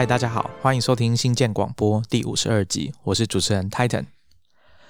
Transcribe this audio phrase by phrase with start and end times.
[0.00, 4.06] 嗨，大家好，欢迎收听新建广播第五十二集，我是主持人 Titan。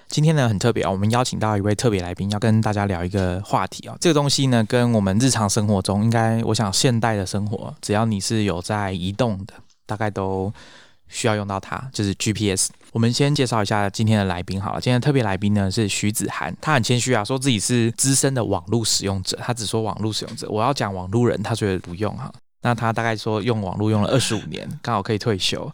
[0.06, 3.96] 今天呢很特别啊，我们邀请到一位特别来宾，要跟大家聊一个话题啊。
[4.00, 9.54] 这个东西呢，跟我们日常生活中，应该我想现代的生活，只要你是有在移动的，
[9.84, 10.52] 大概都
[11.08, 12.68] 需要用到它，就是 GPS。
[12.92, 14.80] 我们先介绍一下今天的来宾好了。
[14.80, 20.49] 今天特别来宾呢是徐子涵，他很谦虚啊，说自己是资深的网络使用者，他只说网络使用者。
[20.49, 22.32] 我要讲网络人，他觉得不用哈。
[22.63, 25.71] 那他大概说用网络用了二十五年， 刚好可以退休，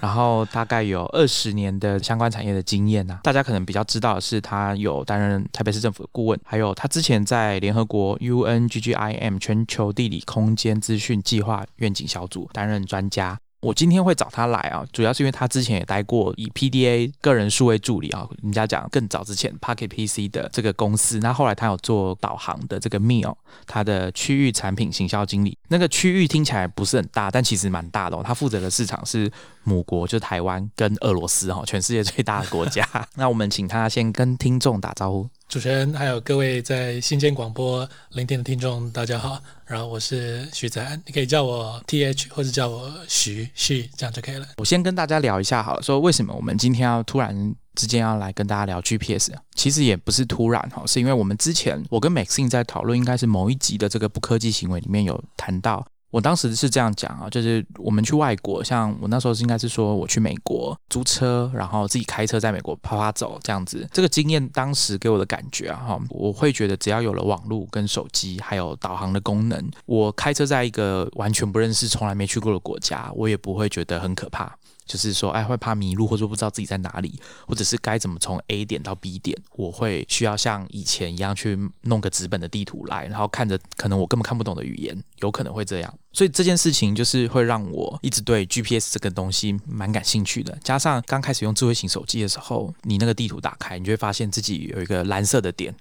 [0.00, 3.20] 然后大概有二十年的相关产业的经验呐。
[3.22, 13.38] 大家可能比较知道的是，他有担任台北市政府的顾问，还有他之前在联合国 UNGGIM 全球地理空间资讯计划愿景小组担任专家。
[13.60, 23.34] 我今天会找他来啊，主要是因为他之前也待过以 PDA 个人数位助理啊，人家讲更早之前 Pocket PC 的这个公司，那后来他有做导航的这个 Meal，
[23.66, 28.22] 他的区域产品行销经理，那个区域听起来不是很大，但其实蛮大的哦。
[28.24, 29.30] 他负责的市场是
[29.64, 32.86] 母国，就台湾跟俄罗斯哈，全世界最大的国家。
[33.16, 35.28] 那我们请他先跟听众打招呼。
[35.50, 39.42] 主持人还有各位在新建广播聆听的听众，大家好。
[39.66, 44.46] 然后我是徐子安，你可以叫我 T H 或者叫我徐旭，这样就可以了。
[44.58, 49.32] 我先跟大家聊一下好了，说为什么我们今天要突然之间要来跟大家聊 GPS？
[49.56, 55.84] 其实也不是突然哈，是因为我们之前我跟 Maxine 在讨论，应该是某一集的这个不科技行为里面有谈到。
[56.10, 63.88] 我当时是这样讲啊，就是我们去外国，像我那时候应该是说我去美国租车，然后自己开车在美国啪啪走这样子。
[63.92, 74.52] 这个经验当时给我的感觉啊，哈，我会觉得只要有了网络跟手机，还有导航的功能，我开车在一个完全不认识、从来没去过的国家，我也不会觉得很可怕。
[74.90, 77.14] 就是说，哎，会怕迷路，或者说不知道自己在哪里，
[77.46, 85.94] 或者是该怎么从 A 点到 B 点，我会需要像以前一样去弄个纸本的地图来，然后看着可能我根本看不懂的语言，有可能会这样。
[86.12, 90.58] 所以这件事情就是会让我一直对 GPS 这个东西蛮感兴趣的。
[90.64, 95.72] 加上刚开始用智慧型手机的时候，你那个地图打开，你就会发现自己有一个蓝色的点。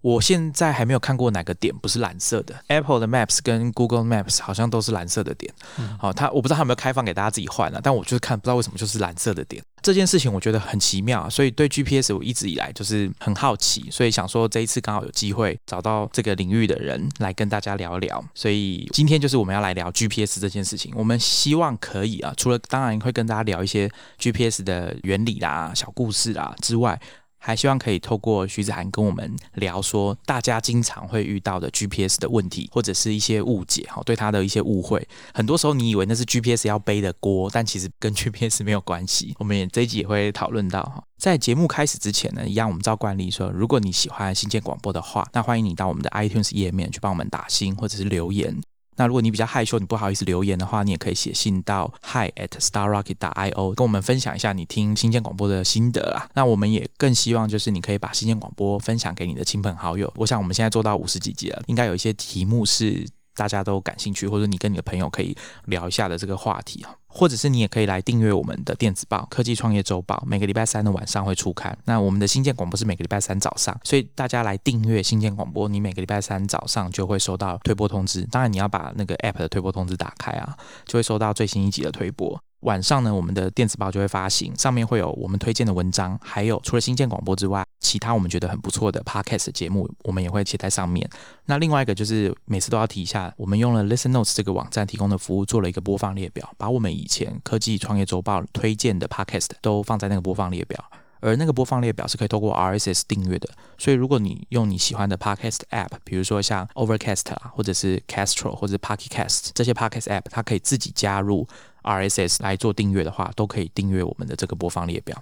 [0.00, 2.54] 我现在还没有看过哪个点不是蓝色的。
[2.68, 5.52] Apple 的 Maps 跟 Google Maps 好像都是蓝色的点。
[5.98, 9.62] 好，它我不知道它有没有开放给大家自己换了，但我就是看不知道为什么就是蓝色的点。
[9.82, 18.24] 这件事情我觉得很奇妙，所以对 GPS 我一直以来就是很好奇，所以想说这一次刚好有机会找到这个领域的人来跟大家聊聊。
[18.34, 20.92] 所以今天就是我们要来聊 GPS 这件事情。
[20.96, 27.00] 我们希望可以啊，除了当然会跟大家聊一些 GPS 的原理啦、小故事啦之外。
[27.46, 35.06] 还希望可以透过徐子涵跟我们聊说，大家经常会遇到的 GPS 的问题，或者是一些误解，哈，对他的一些误会。
[35.32, 39.32] 很多时候你以为那是 GPS 要背的锅，但其实跟 GPS 没有关系。
[39.38, 41.00] 我们也这一集也会讨论到哈。
[41.18, 48.60] 在节目开始之前呢，一样我们照惯例说，如果你喜欢新建广播的话，那欢迎你到我们的 iTunes 页面去帮我们打星或者是留言。
[48.96, 56.28] 那如果你比较害羞，你不好意思留言的话，你也可以写信到 hi at starrocket.io，跟我们分享一下你听新建广播的心得啊。
[56.34, 60.12] 那我们也更希望就是你可以把新建广播分享给你的亲朋好友。
[60.16, 63.06] 我想我们现在做到五十几集了，应该有一些题目是。
[63.36, 65.36] 大家都感兴趣，或者你跟你的朋友可以
[65.66, 71.76] 聊一下的这个话题啊，或者是你也可以来订阅我们的电子报《科技创业周报》，每个礼拜三的晚上会出刊。
[71.84, 78.22] 那我们的新建广播是每个礼拜三早上，所以大家来订阅新建广播，你每个礼拜三早上就会收到推播通知。
[78.30, 82.40] 当然你要把那个 App 的推播通知打开啊，就会收到最新一集的推播。
[82.60, 91.08] 晚上呢，我们的电子报就会发行，上面会有我们推荐的文章，还有除了新建广播之外，其他我们觉得很不错的 Podcast 节目，我们也会写在上面。
[91.44, 100.84] 那另外一个就是每次都要提一下，我们用了 Listen Notes 这个网站提供的服务，做了一个播放列表，把我们以前科技创业周报推荐的 Podcast 都放在那个播放列表。
[101.20, 103.48] 而那个播放列表是可以透过 RSS 订阅的，
[103.78, 111.48] 所以如果你用你喜欢的 Podcast App，比如说像 Overcast 啊，或者是 Castro 或者 Pocket Cast 这些 Podcast App，它可以自己加入
[111.82, 115.20] RSS 来做订阅的话，都可以订阅我们的这个播放列表。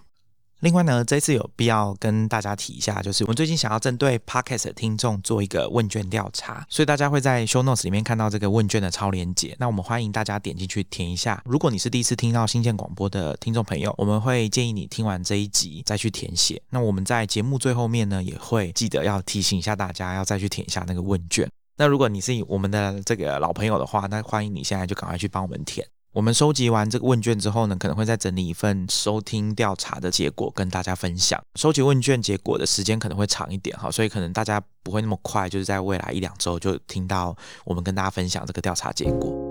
[0.61, 9.55] 另外呢，这次有必要跟大家提一下，就是我们最近想要针对 Podcast 的听众做一个问卷调查，所以大家会在 Show Notes 里面看到这个问卷的超链接。
[9.59, 11.43] 那我们欢迎大家点进去填一下。
[11.45, 16.63] 如果你是第一次听到新建广播的听众朋友，我们会建议你听完这一集再去填写。
[16.71, 21.47] 那我们在节目最后面呢，也会记得要提醒一下大家，要再去填一下那个问卷。
[21.77, 25.87] 那如果你是我们的这个老朋友的话，那欢迎你现在就赶快去帮我们填。
[26.15, 31.43] 我们收集完这个问卷之后呢，可能会再整理一份收听调查的结果跟大家分享。
[31.57, 39.44] 收集问卷结果的时间可能会长一点哈，所以可能大家不会那么快，就是在未来一两周就听到我们跟大家分享这个调查结果。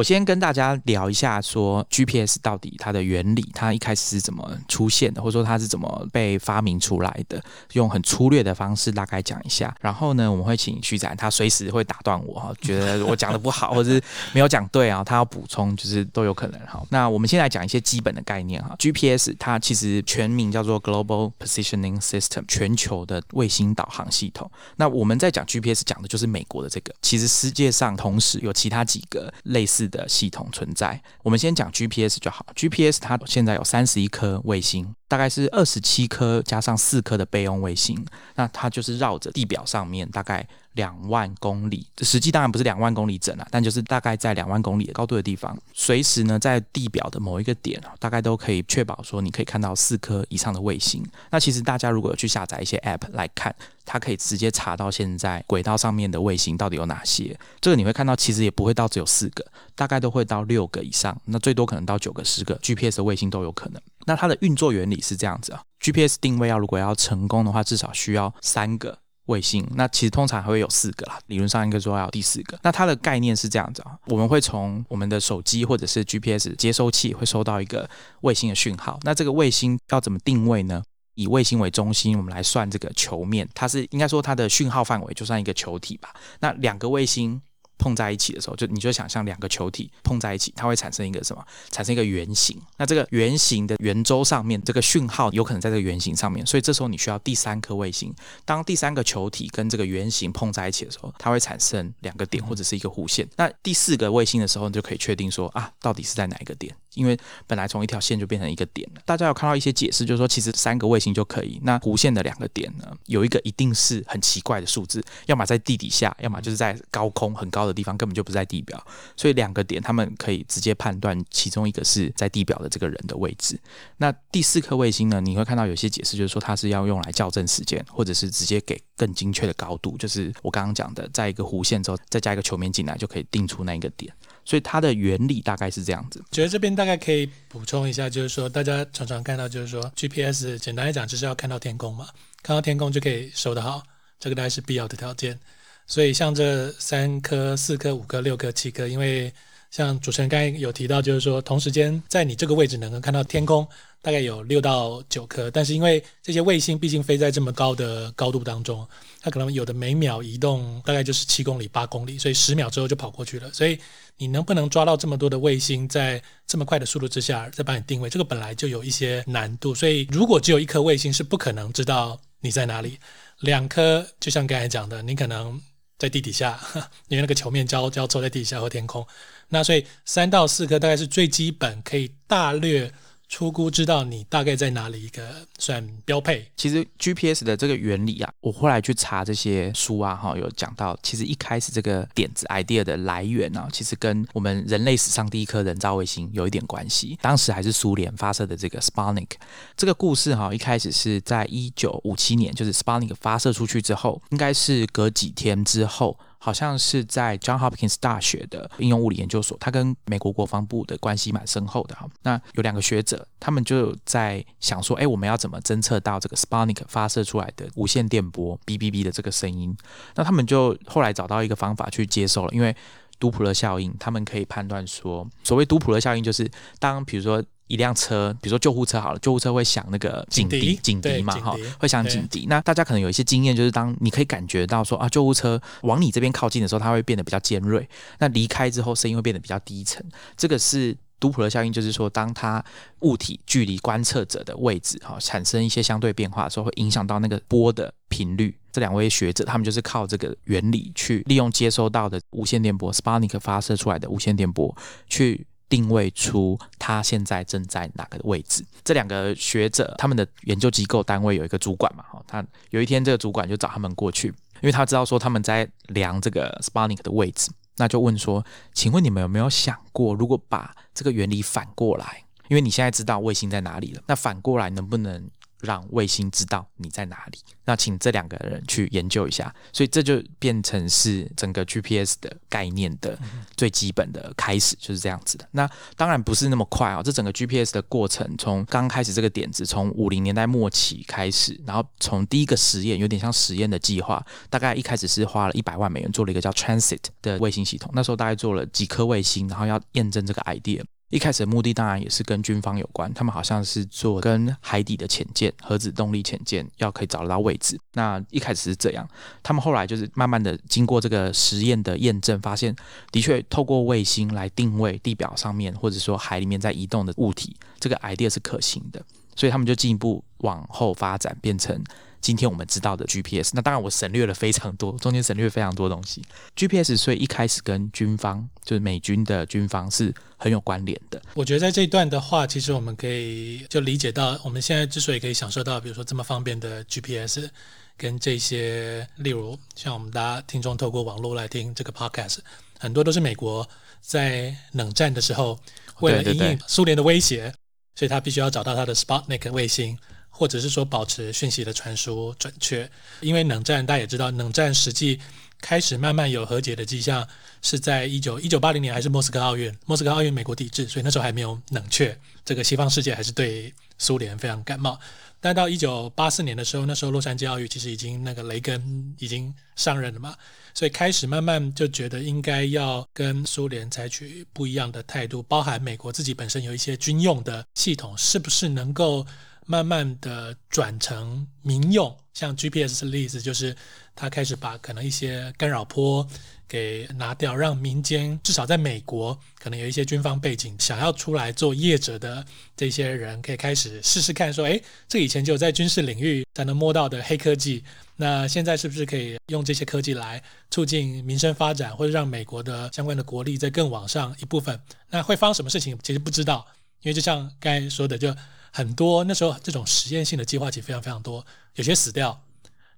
[0.00, 7.38] 我先跟大家聊一下，说 GPS 到底它的原理，它一开始是怎么出现的，或者说它是怎么被发明出来的，
[7.74, 9.76] 用很粗略的方式大概讲一下。
[9.78, 14.02] 然后呢，我们会请徐展，他随时会打断我哈，觉得我讲的不好，或者是
[14.32, 16.82] 没有讲对啊，他要补充，就是都有可能哈。
[16.88, 18.74] 那我们先来讲一些基本的概念哈。
[18.78, 24.50] GPS 它其实全名叫做 Global Positioning System，全球的卫星导航系统。
[24.76, 29.89] 那我们在讲 GPS 讲的就是美国的这个，其实世界上同时有其他几个类似。
[29.90, 32.46] 的系统存在，我们先讲 GPS 就好。
[32.54, 38.06] GPS 它现在有三十一颗卫星，大概是二十七颗加上四颗的备用卫星，
[38.36, 40.48] 那它就是绕着地表上面大概。
[40.74, 51.04] 两万公里，实际当然不是两万公里整啊，但就是大概在两万公里的高度的地方，随时呢在地表的某一个点大概都可以确保说你可以看到四颗以上的卫星。
[51.30, 57.36] 那其实大家如果有去下载一些 App 来看，它可以直接查到现在轨道上面的卫星到底有哪些。
[57.60, 59.44] 这个你会看到，其实也不会到只有四个，
[59.74, 63.82] 大概都会到六个以上，那最多可能到九个、十个 GPS 的卫星都有可能。
[64.06, 68.98] 那它的运作原理是这样子啊，GPS 定位要如果要成功的话，至少需要三个。
[69.30, 72.58] 卫星，那其实通常还会有四个啦，理论上应该说还有第四个。
[72.62, 77.88] 那它的概念是这样子啊，我们会从我们的手机或者是 GPS 接收器会收到一个
[78.22, 78.98] 卫星的讯号。
[79.04, 80.82] 那这个卫星要怎么定位呢？
[81.14, 86.12] 以卫星为中心，我们来算这个球面，它是应该说它的讯号范围就算一个球体吧。
[86.40, 87.40] 那两个卫星。
[87.80, 91.42] 碰在一起的时候，就你就想象两个球体碰在一起，它会产生一个什么？
[91.70, 92.60] 产生一个圆形。
[92.76, 98.14] 那这个圆形的圆周上面，这个讯号有可能在这个圆形上面，所以这时候你需要第三颗卫星。
[98.44, 103.26] 当第三个球体跟这个圆形碰在一起的时候，它会产生两个点或者是一个弧线。
[103.36, 106.74] 那第四个卫星的时候，你就可以确定说啊，到底是在哪一个点？
[106.94, 109.00] 因为本来从一条线就变成一个点了。
[109.04, 111.60] 大家有看到一些解释，就是说其实三个卫星就可以。
[111.62, 118.82] 那弧线的两个点呢，有一个一定是很奇怪的数字，要么在地底下，要么就是在高空很高的地方，根本就不在地表。
[119.16, 123.58] 所以两个点，他们可以直接判断其中一个是在地表的这个人的位置。
[123.98, 134.12] 那第四颗卫星呢，你会看到有些解释，就是说它是要用来校正时间，或者是直接给更精确的高度，就是我刚刚讲的，在一个弧线之后再加一个球面进来，就可以定出那一个点。
[134.44, 136.22] 所以它的原理大概是这样子。
[136.30, 142.08] 觉得这边大概可以补充一下，就是说大家常常看到，就是说 GPS 简单来讲就是要看到天空嘛，
[142.42, 143.82] 看到天空就可以收得好，
[144.18, 145.38] 这个大概是必要的条件。
[145.86, 149.32] 所以像这三颗、四颗、五颗、六颗、七颗，因为
[149.70, 153.66] 像主持人刚才有提到，就是说同时间在你这个位置能够看到天空。
[154.02, 158.88] 大概有六到九颗，但是因为这些卫星毕竟飞在这么高的高度当中，
[159.20, 163.52] 它可能有的每秒移动大概就是七公里、八公里，所以十秒之后就跑过去了。
[163.52, 163.78] 所以
[164.16, 169.74] 你能不能抓到这么多的卫星在这么快的速度之下再帮你定位，这个本来就有一些难度。
[169.74, 172.98] 所以如果只有一颗卫星是不可能知道你在哪里，
[173.40, 175.60] 两颗就像刚才讲的，你可能
[176.00, 176.58] 在地底下，
[177.08, 179.06] 因为那个球面交交错在地底下和天空。
[179.50, 182.92] 那所以三到四颗大概是最基本可以大略。
[183.30, 186.44] 初估知道你大概在哪里，一个算标配。
[186.56, 197.16] 其实 GPS 的这个原理啊，我后来去查这些书啊，哈，有讲到，其实一开始这个点子 idea 的来源呢，其实跟我们人类史上第一颗人造卫星有一点关系。
[197.22, 199.30] 当时还是苏联发射的这个 Sputnik。
[199.76, 206.18] 这个故事哈，一开始是在一九五七年，就是 Sputnik 发射出去之后，应该是隔几天之后。
[206.42, 212.08] 好像是在 John Hopkins 大学的应用物理研究所，他跟美国国防部的关系蛮深厚的哈。
[212.22, 219.76] 那有两个学者，他们就在想说，哎，我们要怎么侦测到这个 Sputnik 发射出来的无线电波 B B B 的这个声音？
[220.14, 222.74] 那他们就后来找到一个方法去接受了，因为
[223.20, 226.50] 杜普勒效应，他们可以判断说，所谓杜普勒效应就是
[226.80, 227.40] 当比如说。
[227.70, 232.44] 一辆车，比如说救护车好了，救护车会响那个警笛，警笛嘛，哈，会响警笛。
[232.48, 237.80] 那大家可能有一些经验，就是当你可以感觉到说啊，救护车往你这边靠近的时候，它会变得比较尖锐；
[238.18, 240.04] 那离开之后，声音会变得比较低沉。
[240.36, 242.64] 这个是杜普勒效应，就是说，当它
[243.00, 248.56] 物体距离观测者的位置哈产生一些相对变化的时候，会影响到那个波的频率。
[248.72, 254.74] 这两位学者他们就是靠这个原理去利用接收到的无线电波 s p a n i k 发射出来的无线电波
[255.06, 255.46] 去。
[255.70, 258.64] 定位出他现在正在哪个位置？
[258.82, 262.02] 这两个学者他们的研究机构单位有一个主管嘛？
[262.10, 268.44] 哈，他有一天这个主管就找他们过去，因为他知道说他们在量这个 s p a n i k 的位置，那就问说
[268.74, 272.24] ：“请问你们有没有想过，如果把这个原理反过来？
[272.48, 275.30] 因为你现在知道卫星在哪里了，那反过来能不能
[275.62, 277.38] 让卫星知道你在哪里。
[277.64, 283.16] 那请这两个人去研究一下，所以这就变成是整个 GPS 的概念的
[283.56, 285.48] 最基本的开始，就是这样子的。
[285.52, 300.82] 那当然不是那么快啊，这整个 GPS 的过程从刚开始这个点子，从五零年代末期开始，然后从第一个实验有点像实验的计划，大概一开始是花了一百万美元做了一个叫 Transit 的卫星系统，那时候大概做了几颗卫星，然后要验证这个 idea。
[301.10, 307.78] 一开始的目的当然也是跟军方有关，他们好像是做跟海底的潜舰、核子动力潜舰要可以找得到位置。
[307.94, 309.06] 那一开始是这样，
[309.42, 312.74] 他们后来就是慢慢的经过这个实验的验证，发现
[313.10, 319.02] 的确透过卫星来定位地表上面或者说海里面在移动的物体，这个 idea 是可行的，
[319.34, 321.82] 所以他们就进一步往后发展，变成。
[322.20, 326.22] 今天我们知道的 GPS，那当然我省略了非常多，中间省略非常多东西。
[326.54, 331.20] GPS 所以一开始跟军方，就是美军的军方是很有关联的。
[331.34, 337.48] 我觉得在这一段的话，其实我们可以就理解到，我们现在之所以可以享受到，比如说这么方便的 GPS，
[337.96, 342.38] 跟这些，例如像我们大家听众透过网络来听这个 Podcast，
[342.78, 343.66] 很多都是美国
[344.02, 345.58] 在冷战的时候，
[346.00, 347.52] 为了应苏联的威胁，
[347.94, 349.98] 所以他必须要找到他的 Sputnik 卫星。
[350.30, 355.20] 或者是说保持讯息的传输准确，因为冷战大家也知道，冷战实际
[355.60, 357.28] 开始慢慢有和解的迹象
[357.60, 364.98] 是在一九一九八零年还是莫斯科奥运，莫斯科奥运美国抵制，所以那时候还没有冷却，这个西方世界还是对苏联非常感冒。
[365.42, 370.34] 但到一九八四年的时候，那时候洛杉矶奥运其实已经那个雷根已经上任了嘛，
[370.74, 379.26] 所以开始慢慢就觉得应该要跟苏联采取不一样的态度，包含美国自己本身有一些军用的系统，是不是能够。
[379.70, 383.76] 慢慢的转成民用，像 GPS 的例子，就是
[384.16, 386.26] 他开始把可能一些干扰波
[386.66, 392.44] 给拿掉，让民间至少在美国可能有一些军方背景想要出来做业者的
[392.76, 397.84] 这些人，可以开始试试看，说，哎，这以前就在军事领域才能摸到的黑科技，
[398.16, 404.80] 那现在是不是可以用这些科技来促进民生发展，或者让美国的相关的国力再更往上一部分？
[405.10, 405.96] 那会发生什么事情？
[406.02, 406.66] 其实不知道，
[407.02, 408.34] 因为就像刚才说的，就。
[408.72, 412.40] 很多那时候这种实验性的计划其实非常非常多，有些死掉，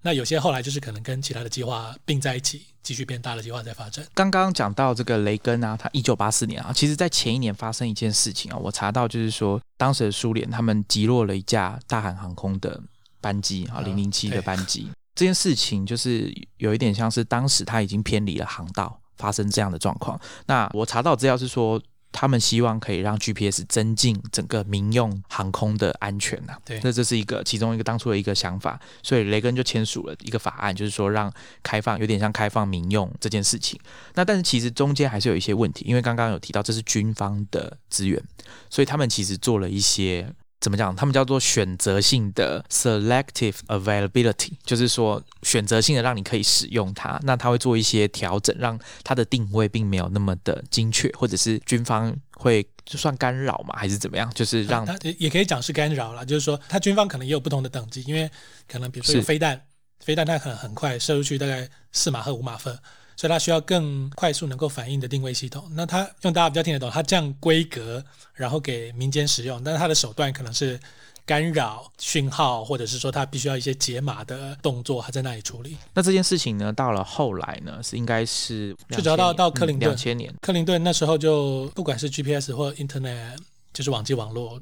[0.03, 4.07] 那有些后来就是可能跟其他的计划并在一起，继续变大的计划在发展。
[4.15, 12.81] 刚刚讲到这个雷根啊，他一九八四年啊，其实在前一年发生一件事情啊，我查到就是说，当时的苏联他们击落了一架大韩航空的
[13.21, 14.91] 班机啊，零零七的班机。
[15.15, 20.21] 这件事情就是有一点像是当时他已经偏离了航道，发生这样的状况。
[20.47, 21.81] 那我查到资料是说。
[22.13, 26.55] 他们希望可以让 GPS 增进整个民用航空的安全呐。
[26.65, 33.81] 对，那这是一个其中一个当初的一个想法，所以雷根就签署了一个法案，就是说让开放，有点像开放民用这件事情。
[34.15, 38.23] 那但是其实中间还是有一些问题，因为刚刚有提到这是军方的资源，
[38.69, 40.33] 所以他们其实做了一些。
[40.63, 40.95] 怎么讲？
[40.95, 47.19] 他们叫做选择性的 selective availability，就是说选择性的让你可以使用它。
[47.25, 54.33] 那他会做一些调整，让它的定位并没有那么的精确，或者是军方会就算干扰嘛，还是怎么样？
[54.35, 56.25] 就是让它也可以讲是干扰了。
[56.25, 58.31] 就是说，他军方可能也有不同的等级，因为
[58.69, 59.61] 可能比如说有飞弹，
[59.99, 62.79] 飞弹它很很快射出去，大概四马赫五马赫。
[63.17, 65.71] 所以它需要更快速能够反应的定位系统。
[65.73, 68.05] 那它用大家比较听得懂，它降规格，
[68.35, 69.63] 然后给民间使用。
[69.63, 70.79] 但是它的手段可能是
[71.25, 75.77] 干扰讯号，或者是说它必须要一些解码的动作，还在那里处理。
[75.95, 83.39] 那这件事情呢，到了后来呢，是应该是就只要到到克林顿两千年，克林顿那时候就不管是 GPS 或 Internet，
[83.73, 84.61] 就是网际网络，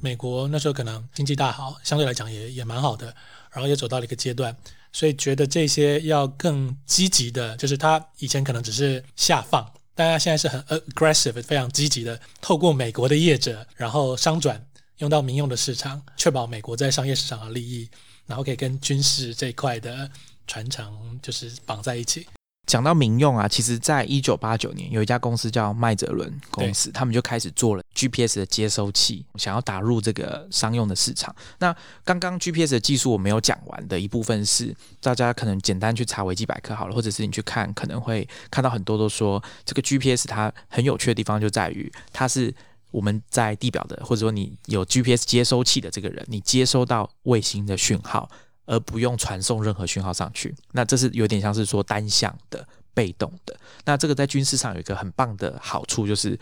[0.00, 3.06] 美国那时候可能经济大好，相对来讲也也蛮好的，
[3.50, 4.54] 然后也走到了一个阶段。
[4.92, 14.66] 所以觉得这些要更积极的，就是他以前可能只是下放，但他现在是很 aggressive，非常积极的，透过美国的业者，然后商转
[14.98, 17.88] 用到民用的市场，确保美国在商业市场的利益，
[18.26, 20.10] 然后可以跟军事这一块的
[20.46, 22.26] 传承就是绑在一起。
[22.66, 31.34] 讲到民用啊，其实在一九八九年，有一家公司叫麦哲伦公司，他们就开始做了 GPS 的接收器，想要打入这个商用的市场。
[31.60, 42.52] 那刚刚 GPS 的技术我没有讲完的一部分是，大家可能简单去查维基百科好了，或者是你去看，可能会看到很多都说，这个 GPS 它很有趣的地方就在于，它是
[42.90, 48.28] 我们在地表的，或者说你有 GPS 接收器的这个人，你接收到卫星的讯号。
[48.66, 53.56] 而不用传送任何讯号上去，那这是有点像是说单向的、被动的。
[53.84, 56.38] 那这个在军事上有一个很棒的好处，就是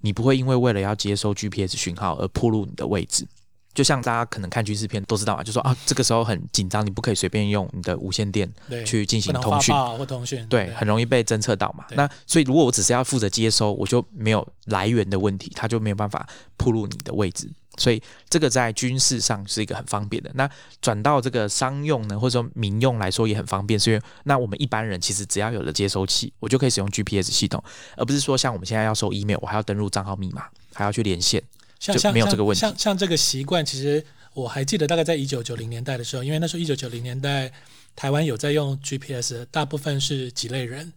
[0.00, 3.26] 你不会因为为了要接收 GPS 讯号而暴露你的位置。
[3.74, 8.50] 就像大家可能看军事片都知道嘛，就说啊，这个时候很紧张，你不可以随便用你的无线电
[8.86, 11.84] 去进行通讯或通讯，对，很容易被侦测到嘛。
[11.90, 17.50] 那所以如果我只是要负责接收，我就没有来源的问题，它就没有办法暴露你的位置。
[17.76, 20.30] 所以这个在军事上是一个很方便的。
[20.34, 20.48] 那
[20.80, 27.62] 转到这个商用呢，或者说民用来说也很方便，是因为那我们一般人其实只要有了接收器，我就可以使用 GPS 系统，
[27.96, 31.40] 而不是说像我们现在要收 email，我还要登录账号密码，还要去连线，
[31.78, 34.04] 就像像没有这个问题像像这个习惯，其实
[34.34, 37.50] 我还记得，大概在一九九零年代的时候，因为那时候一九九零年代
[37.94, 40.92] 台湾有在用 GPS，大部分是几类人。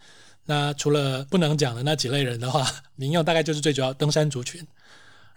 [0.45, 2.67] 那除了不能讲的那几类人的话，
[2.98, 4.65] 民用大概就是最主要登山族群。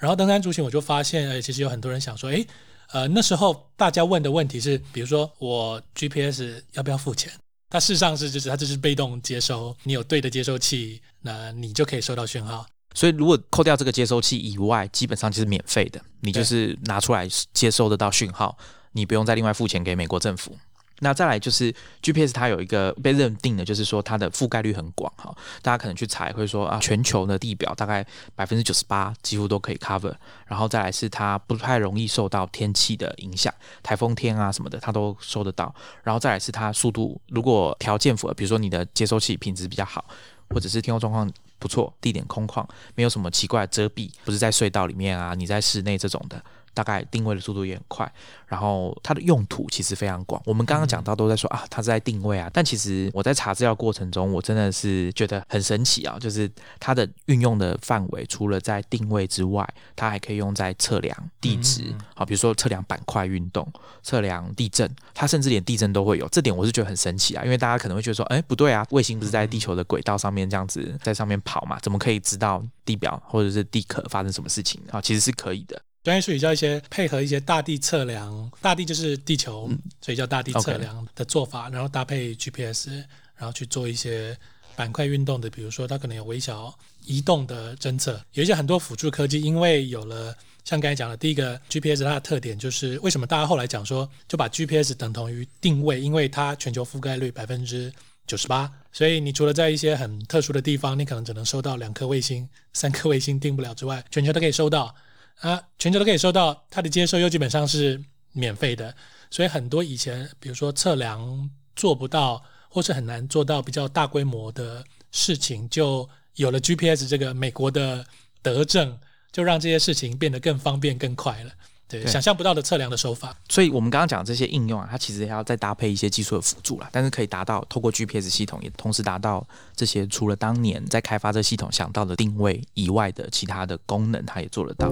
[0.02, 2.44] 然后登山族群，我就发现，哎，其实有很多人想说，哎，
[2.90, 7.32] 呃，那时候大家问的问题是，比如说我 GPS 要不要付钱？
[7.70, 12.66] 它事实上是就是它这是被动接收，你有对的接收器，那你就可以收到讯号。
[12.94, 18.58] 所以如果扣掉这个接收器以外，基本上就是免费的，你就是拿出来接收得到讯号，
[18.90, 20.58] 你不用再另外付钱给美国政府。
[21.04, 25.34] 那再来就是 GPS，它有一个被认定的，就是说它的覆盖率很广哈。
[25.60, 28.06] 大家可能去查会说啊，全球的地表大概
[28.36, 30.14] 百分之九十八几乎都可以 cover。
[30.46, 35.74] 然后再来是它不太容易受到天气的影响，台风天啊什么的它都收得到。
[36.04, 40.04] 然后再来是它速度，如果条件符合，比如说你的接收器品质比较好，
[40.50, 41.28] 或者是天候状况
[41.58, 46.40] 不错，地点空旷，没有什么奇怪的遮蔽，不是在隧道里面啊，你在室内这种的。
[46.74, 48.12] 大概定位的速度也很快，
[48.46, 50.40] 然后它的用途其实非常广。
[50.44, 56.50] 我们刚刚讲到都在说啊，它是在定位啊，但其实我在查资料过程中，我真的是觉得很神奇啊，就是
[56.80, 63.70] 它的运用的范围除了在定位之外，它还可以用在测量地质，好，比如说测量板块运动、
[64.02, 66.28] 测量地震，它甚至连地震都会有。
[66.28, 75.00] 这点我是觉得很神奇啊，因为大家可能会觉得说，哎，不对啊，卫星不是在地球的轨道上面这样子在上面跑嘛，怎么可以知道地表或者是地壳发生什么事情啊？
[75.00, 75.80] 其实是可以的。
[76.02, 82.88] 专业术语叫一些配合一些大地测量，大地就是地球，所以叫大地测量的做法，然后搭配 GPS，
[83.36, 84.36] 然后去做一些
[84.74, 97.92] 板块运动的，比如说它可能有微小移动的侦测，有一些很多辅助科技，因为有了像刚才讲的，第一个 GPS 它的特点就是为什么大家后来讲说就把 GPS 等同于定位，因为它全球覆盖率百分之
[98.26, 104.92] 九十八，所以你除了在一些很特殊的地方，你可能只能收到两颗卫星、三颗卫星定不了之外，全球都可以收到。
[105.40, 108.00] 啊，全球都可以收到，它的接收又基本上是
[108.32, 108.94] 免费的，
[109.30, 118.06] 所以很多以前比如说测量做不到或是很难做到比较大规模的事情，就有了 GPS 这个美国的
[118.40, 118.98] 德政，
[119.32, 121.50] 就让这些事情变得更方便更快了。
[121.88, 123.36] 对，想象不到的测量的手法。
[123.50, 134.90] 所以我们刚刚讲这些应用啊，它其实还要再搭配一些技术的辅助啦，但是可以达到透过 GPS 系统，也同时达到这些除了当年在开发这系统想到的定位以外的其他的功能，它也做得到。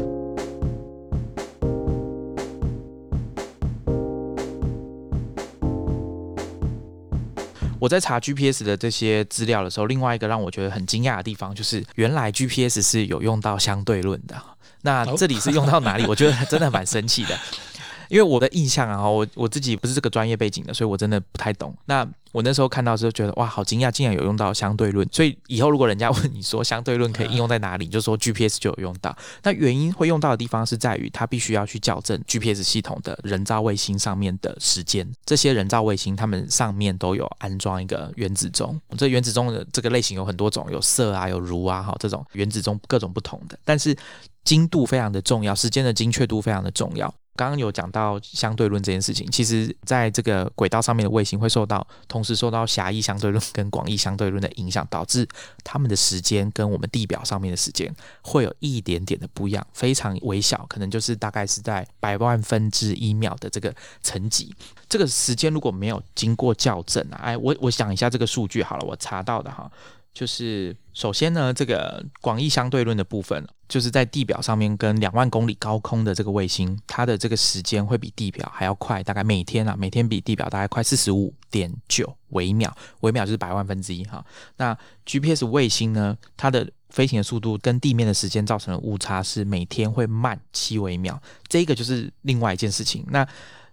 [7.81, 14.37] 我在查 GPS 的这些资料的时候，另外一个让我觉得很惊讶的地方，就是原来 GPS 是有用到相对论的。
[14.83, 16.07] 那这里是用到哪里？
[16.07, 17.39] 我觉得真的蛮生气的。
[18.11, 21.75] 因为我的印象啊，我我自己不是这个专业背景的，所以我真的不太懂。
[21.87, 25.09] 那我那时候看到时候觉得哇，好惊讶，竟然有用到相对论。
[25.13, 29.17] 所以以后如果人家问你说相对论可以应用在哪里， 就说 GPS 就有用到。
[29.43, 35.09] 那原因会用到的地方是在于它必须要去校正 GPS 系统的人造卫星上面的时间。
[35.25, 43.97] 这些人造卫星它们上面都有安装一个原子钟，这原子钟的这个类型有很多种，有铯啊，有铷啊，哈，这种原子钟各种不同的，但是
[44.45, 47.13] 精度非常的重要，时间的精确度非常的重要。
[47.41, 55.27] 刚刚有讲到相对论这件事情，其实在这个轨道上面的卫星会受到同时受到狭义相对论跟广义相对论的影响，导致
[55.65, 64.55] 它们的时间跟我们地表上面的时间会有一点点的不一样，非常微小，可能就是大概是在百万分之一秒的这个层级。
[64.87, 69.71] 这个时间如果没有经过校正啊，哎，我我想一下这个数据好了，我查到的哈。
[70.13, 84.25] 就是首先呢，这个广义相对论的部分，就是在地表上面跟两万公里高空的这个卫星，它的这个时间会比地表还要快，大概每天啊，每天比地表大概快四十五点九微秒，微秒就是百万分之一哈。
[84.57, 93.07] 那 GPS 卫星呢，它的飞行的速度跟地面的时间造成的误差是每天会慢七微秒，这个就是另外一件事情。
[93.11, 93.27] 那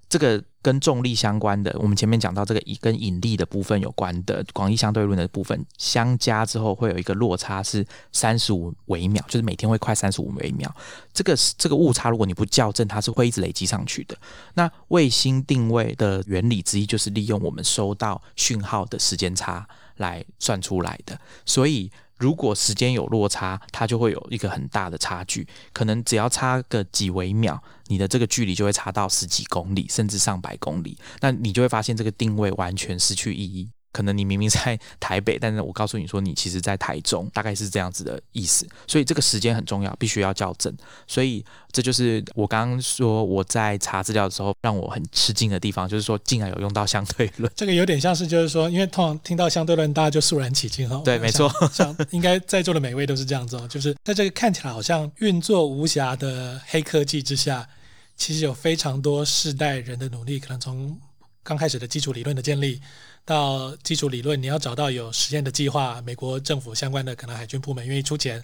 [0.10, 10.74] 这个跟重力相关的，我们前面讲到这个以跟引力的部分有关的广义相对论的部分相加之后，会有一个落差是三十五微秒，就是每天会快三十五微秒。
[11.14, 14.18] 这个这个误差，如果你不校正，它是会一直累积上去的。
[14.54, 19.68] 那卫星定位的原理之一就是利用我们收到讯号的时间差
[19.98, 21.92] 来算出来的，所以。
[22.18, 30.98] 如果时间有落差，它就会有一个很大的差距，可能只要差个几微秒，你的这个距离就会差到十几公里，甚至上百公里。
[31.22, 33.70] 那你就会发现这个定位完全失去意义。
[33.92, 38.68] 可能你明明在台北，但是我告诉你说你其实在台中，大概是这样子的意思。
[38.86, 40.76] 所以这个时间很重要，必须要校正。
[41.08, 47.52] 所以这就是我刚刚说我在查资料的时候让我很吃惊的地方，就是说竟然有用到相对论。
[47.56, 51.02] 这个有点像是就是说，因为通常听到相对论， 大家就肃然起敬哈。
[51.04, 57.68] 对，没错，像应该在座的每位都是这样子哦，就是在这个看起来好像运作无瑕的黑科技之下，
[58.16, 61.00] 其实有非常多世代人的努力，可能从
[61.48, 62.82] 刚开始的基础理论的建立。
[63.24, 68.44] 到基础理论，你要找到有实验的计划，美国政府相关的可能海军部门愿意出钱，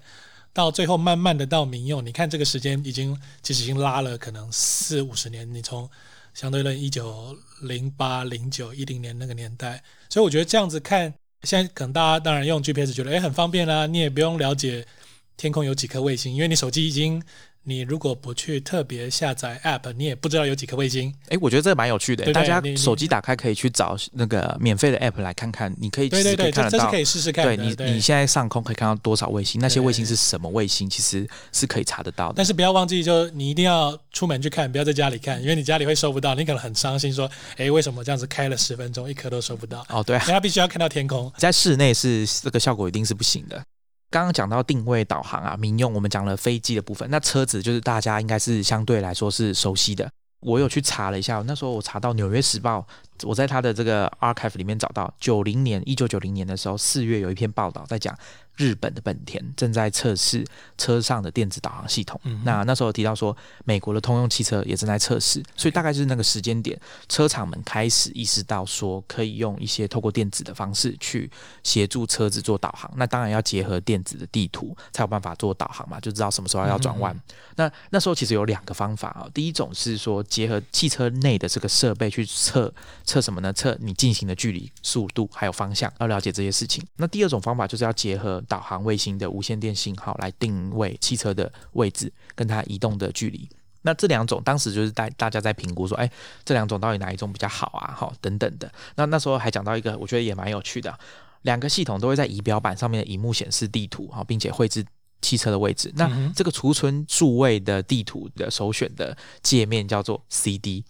[0.54, 5.90] 到最后慢慢的到民用，你看这个时间已经其实已经拉了可能四五十年，你从
[6.34, 11.14] 相对论一九零八零九一零年那个年代，所以我觉得这样子看，
[11.44, 14.86] 现在可能大家当然用 GPS 觉得诶很方便啦，你也不用了解
[15.36, 17.22] 天空有几颗卫星，因为你手机已经。
[17.66, 21.14] 你如果不去特别下载 App，你也不知道有几颗卫星。
[21.30, 27.46] 哎，我觉得这个蛮有趣的，大家手机打开可以去找那个免费的 App 来看看，你可以对对对，这是可以试试看。
[27.46, 29.62] 对你，你现在上空可以看到多少卫星？
[29.62, 30.90] 那些卫星是什么卫星？
[30.90, 32.34] 其实是可以查得到的。
[32.36, 39.86] 但是不要忘记，就你一定要出门去看，不要在家里看，因为你家里会收不到，你可能很伤心，说，哎，为什么这样子开了十分钟，一颗都收不到？
[39.90, 43.64] 哦，对，他必须要看到天空，在室内是这个效果一定是不行的。
[44.14, 50.08] 刚刚讲到定位导航啊，民用我们讲了飞机的部分，那车子就是大家应该是相对来说是熟悉的。
[50.42, 52.86] 我有去查了一下，那时候我查到《纽约时报》，
[53.28, 58.16] 我在他的这个 archive 里面找到，九零年一九九零年的时候四月有一篇报道在讲。
[58.56, 60.46] 日本的本田正在测试
[60.78, 62.20] 车上的电子导航系统。
[62.44, 63.36] 那那时候提到说，
[63.66, 71.30] 美国的通用汽车也正在测试，所以大概就是那个时间点，车厂们开始意识到说，可以用一些透过电子的方式去
[71.64, 72.92] 协助车子做导航。
[72.96, 77.20] 那当然要结合电子的地图，才有办法做导航嘛，就知道什么时候要转弯。
[77.56, 82.72] 那那时候其实有两个方法啊，第一种是说结合汽车内的这个设备去测
[83.06, 83.52] 测什么呢？
[83.54, 86.84] 测你进行的距离、速度还有方向，要了解这些事情。
[86.98, 93.50] 那第二种方法就是要结合导航卫星的无线电信号来定位汽车的位置跟它移动的距离。
[93.86, 96.10] 那这两种当时就是大大家在评估说，哎，
[96.46, 97.94] 这两种到底哪一种比较好啊？
[97.94, 98.72] 哈，等等的。
[98.96, 100.98] 那那时候还讲到一个，我觉得也蛮有趣的，
[101.42, 104.86] 两个系统都会在仪表板上面的荧幕显示地图，哈，并且绘制
[105.22, 105.92] 汽车的位置。
[105.98, 110.86] 那这个储存数位的地图的首选的界面叫做 CD，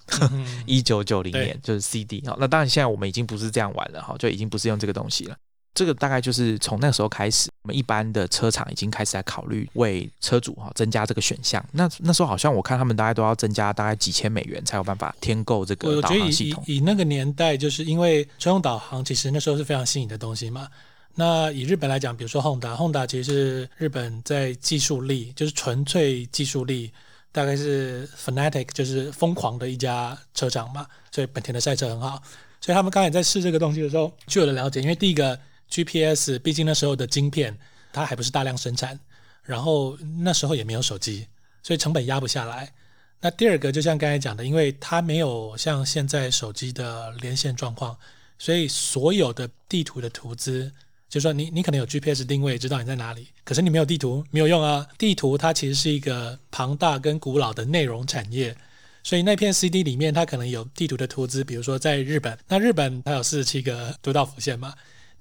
[0.67, 2.23] 一九九零年就是 CD。
[2.27, 5.35] 好，那当然现在我们已经不是这样玩了，哈，就已经不是用这个东西了。
[5.73, 11.63] 这个大概就是从那个时候开始，我们一般的车厂已经开始在考虑为车主哈增加这个选项。
[11.71, 16.63] 那那时候好像我看他们大概都要增加大概几千美元才有办法添购这个导航系统。
[16.67, 20.67] 以那个年代，就是因为车用导航其实那时候是非常新颖的东西嘛。
[21.15, 26.91] 那以日本来讲，比如说 Honda，Honda 其实是日本在技术力，就是纯粹技术力，
[27.31, 30.85] 大概是 fanatic，就是疯狂的一家车厂嘛。
[31.11, 32.21] 所以本田的赛车很好，
[32.61, 35.39] 所以他们刚才在试这个东西的时候据我的了解，因为第一个。
[35.73, 37.57] GPS，毕竟那时候的晶片
[37.91, 38.99] 它还不是大量生产，
[39.41, 41.25] 然后那时候也没有手机，
[41.63, 42.71] 所以成本压不下来。
[43.19, 47.97] 那第二个，就像刚才讲的，因为它没有像现在手机的连线状况，
[48.37, 50.71] 所以所有的地图的图资，
[51.09, 54.85] 就说你你可能有 GPS 定位，知道你在哪里，可是你没有地图，没有用啊。
[54.97, 58.55] 地图它其实是一个庞大跟古老的内容产业，
[59.03, 64.73] 所以那片 CD 里面它可能有地图的图资，比如说在日本，那日本它有四十七个都道府县嘛。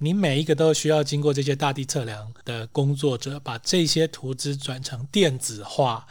[0.02, 6.08] 你每一个都需要经过这些大地测量的工作者，把这些图纸转成电子化。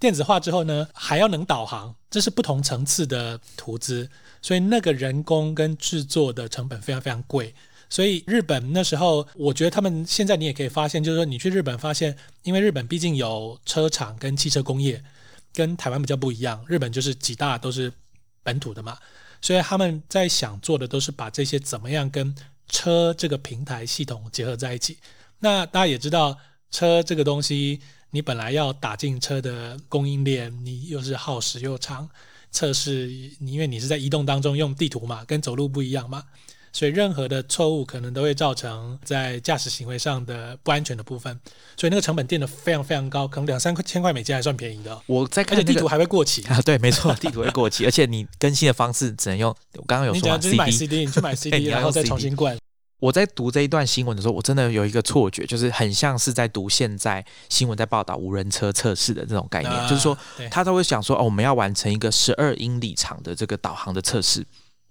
[0.00, 4.08] 电子化之后呢，还要能导航，这是不同层次的图纸，
[4.40, 7.54] 所以那个人工跟制作的成本非常非常贵。
[7.90, 15.04] 所以日本那时候，我觉得他们现在你也可以发现，就是说你去日本发现，因为日本毕竟有车厂跟汽车工业，
[15.52, 17.92] 跟台湾比较不一样，日本就是几大都是
[18.42, 18.96] 本土的嘛，
[19.42, 22.34] 所以他们在想做的都是把这些怎么样跟
[22.68, 24.98] 车这个平台系统结合在一起，
[25.38, 26.36] 那大家也知道，
[26.70, 32.08] 车这个东西，你本来要打进车的供应链，你又是耗时又长，
[32.50, 36.24] 测试，因为你是在移动当中用地图嘛，跟走路不一样嘛，
[36.76, 41.40] 所以任何的错误可能都会造成在驾驶行为上的不安全的部分，
[41.74, 45.00] 所以那个成本垫的非常非常高，可能两三块千块美金还算便宜的。
[45.06, 52.54] 我在看地图还会过期啊，对，没错，地图会过期，而且你更新的方式只能用我刚刚有说，CD，你买 CD，你去买 CD，然后再重新灌。
[52.98, 60.16] 我在读这一段新闻的时候，我真的有一个错觉，就是很像是在读现在新闻在报道无人车测试的这种概念，就是说
[60.50, 64.44] 他都会想说哦，我们要完成一个十二英里长的这个导航的测试。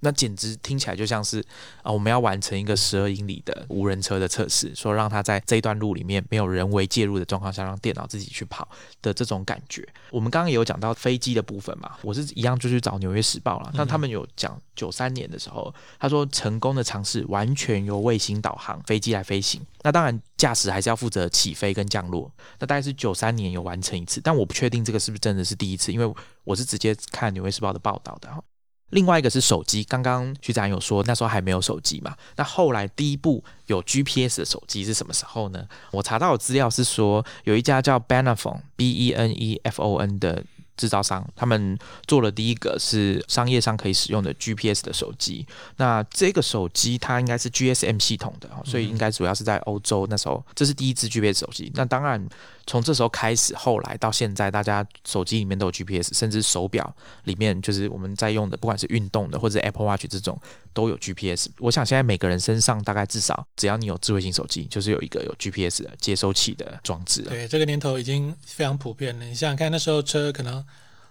[0.05, 1.43] 那简直听起来就像是
[1.81, 8.67] 啊，我们要完成一个十二英里的无人车的测试，说让它在这一段路里面没有人为介入的状况下，让电脑自己去跑
[9.01, 9.83] 的这种感觉。
[10.11, 28.43] 我们刚刚也有讲到飞机的部分嘛，我是一样就去找《纽约时报》了，那他们有讲九三年的时候，他说成功的尝试完全由卫星导航飞机来飞行，那当然驾驶还是要负责起飞跟降落，那大概是九三年有完成一次，但我不确定这个是不是真的是第一次，因为我是直接看《纽约时报》的报道的哈。
[28.89, 32.15] 另外一个是手机，刚刚徐展有说那时候还没有手机嘛？
[32.35, 35.67] 那后来第一部有 GPS 的手机是什么时候呢？
[35.91, 40.43] 我查到的资料是说，有一家叫 Benefon（B E N E F O N） 的。
[40.77, 51.71] 制造商他们做了第一个是商业上可以使用的 GPS 的手机，那这个手机它应该是 GSM 系统的，所以应该主要是在欧洲那时候，这是第一支 GPS 手机。
[51.75, 52.21] 那当然
[52.67, 60.39] 从这时候开始，后来到现在，大家手机里面都有 GPS，甚至手表里面就是我们在用的，不管是运动的或者 Apple Watch 这种
[60.73, 61.49] 都有 GPS。
[61.59, 67.21] 我想现在每个人身上大概至少只要你有智慧型手机，就是有一个有 GPS 的接收器的装置。
[67.21, 69.25] 对，这个年头已经非常普遍了。
[69.25, 70.65] 你想想看，那时候车可能。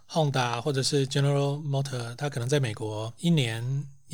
[0.06, 3.64] Honda 或者是 General Motor，它可能在美国一年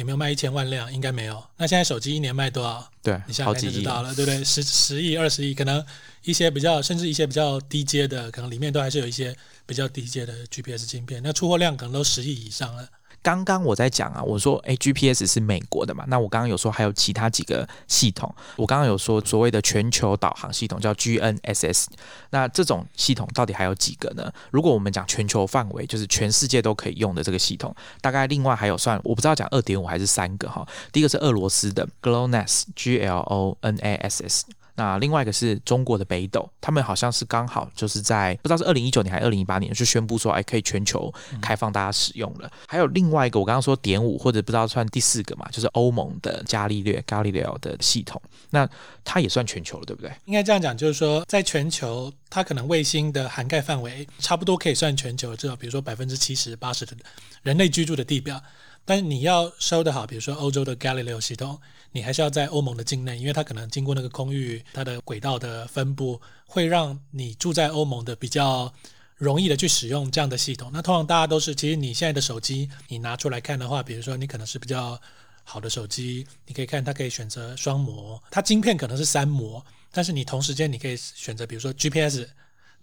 [0.00, 0.92] 有没有卖一千万辆？
[0.92, 1.42] 应该没有。
[1.58, 2.90] 那现在手机一年卖多少？
[3.02, 4.42] 对，你想想看就知道了，对不对？
[4.42, 5.84] 十十亿、二十亿，可能
[6.24, 9.36] 一些比较，甚至一些比较低阶的，可能里面都还是有一些
[9.66, 11.20] 比较低阶的 GPS 芯片。
[11.22, 12.88] 那出货量可能都十亿以上了。
[13.22, 16.04] 刚刚我在讲啊，我说诶 g p s 是美国的嘛？
[16.08, 21.86] 那我刚刚有说还有其他几个系统，我刚刚有说所谓的全球导航系统叫 GNSS，
[22.30, 24.32] 那这种系统到底还有几个呢？
[24.50, 30.66] 如果我们讲全球范围，就是全世界都可以用的这个系统，大概另外还有算我不知道讲二点五还是三个哈。
[30.90, 34.44] 第一个是俄罗斯的 GLONASS，G L O N A S S。
[34.80, 41.12] 那另外一个是中国的北斗，他们好像是刚好就是在不知道是二零一九年还是二零一八年就宣布说，哎，可以全球
[41.42, 42.50] 开放大家使用了。
[42.66, 48.66] 还有另外一个，我刚刚说点五或者不知道算第四个嘛，就是欧盟的伽利略 （Galileo） 的系统，那
[49.04, 50.10] 它也算全球了，对不对？
[50.24, 56.96] 应该这样讲，就是说在全球，它可能卫星的涵盖范围差不多可以算全球，至少比如说百分之七十八十的
[57.42, 58.40] 人类居住的地表。
[58.84, 61.60] 但是你要收的好，比如说欧洲的 Galileo 系统。
[61.92, 68.72] 你还是要在欧盟的境内，因为它可能经过那个空域，它的轨道的分布会让你住在欧盟的比较
[69.16, 70.70] 容易的去使用这样的系统。
[70.72, 74.96] 那通常大家都是，其实你现在的手机你拿出来看的话，比如说你可能是比较
[75.42, 82.24] 好的手机，你可以看它可以选择双模，它晶片可能是三模，但是你同时间你可以选择，比如说 GPS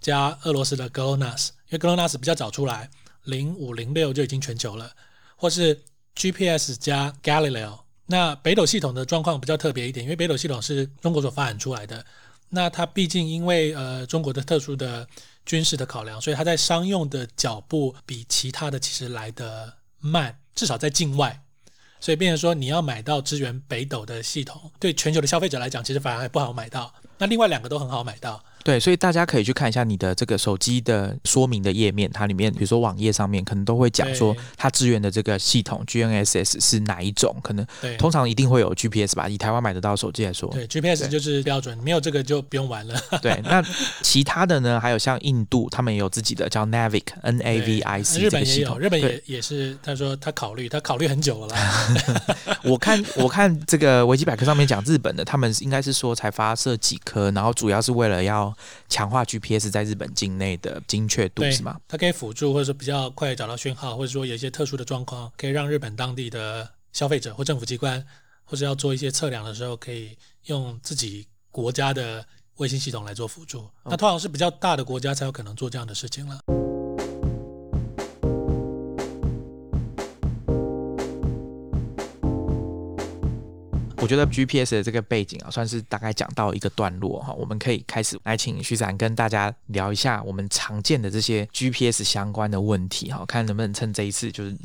[0.01, 2.89] 加俄罗斯的 GLONASS，因为 GLONASS 比较早出来，
[3.23, 4.91] 零五零六就已经全球了，
[5.37, 5.81] 或是
[6.15, 7.79] GPS 加 Galileo。
[8.07, 12.05] 那北斗系统的状况比较特别一点，因为北斗系统是中国所发展出来的。
[12.49, 15.07] 那它毕竟因为呃中国的特殊的
[15.45, 21.43] 军事的考量，所以它在商用的脚步比其他的其实来的慢，至少在境外。
[21.99, 26.93] 所以变成说你要买到支援北斗的系统，对全球的消费者来讲，其实反而还不好买到。
[27.17, 28.41] 那另外两个都很好买到。
[28.67, 37.65] 对，所以大家可以去看一下你的这个手机的说明的页面，它里面比如说网页上面可能都会讲说它支援的这个系统 GNSS 是哪一种，可能
[37.97, 39.29] 通常一定会有 GPS 吧。
[39.29, 43.01] 以台湾买得到手机来说，对 GPS 就是标准，没有这个就不用玩了。
[43.21, 43.63] 对，那
[44.01, 44.77] 其他的呢？
[44.81, 51.55] 还有像印度，他们也有自己的叫 Navic N A V I C 日本也有，日本也也是，他说他考虑，他考虑很久了。
[52.65, 58.53] 我看我看这个维基百科上面讲日本的，他们应该是说才发射几颗，然后主要是为了要。
[58.89, 61.79] 强化 GPS 在日本境内的精确度是吗？
[61.87, 68.05] 它可以辅助，或者说比较快找到讯号，或者说有一些特殊的状况，可以让日本当地的消费者或政府机关，
[68.43, 72.25] 或者要做一些测量的时候，可以用自己国家的
[72.57, 73.69] 卫星系统来做辅助。
[73.83, 76.66] 那通常是比较大的国家才有可能做这样的事情了。
[84.07, 94.55] 我觉得 GPS 的这个背景啊，算是大概讲到一个段落哈，我们可以开始来请徐展跟大家聊一下我们常见的这些 GPS 相关的问题哈，看能不能趁这一次就是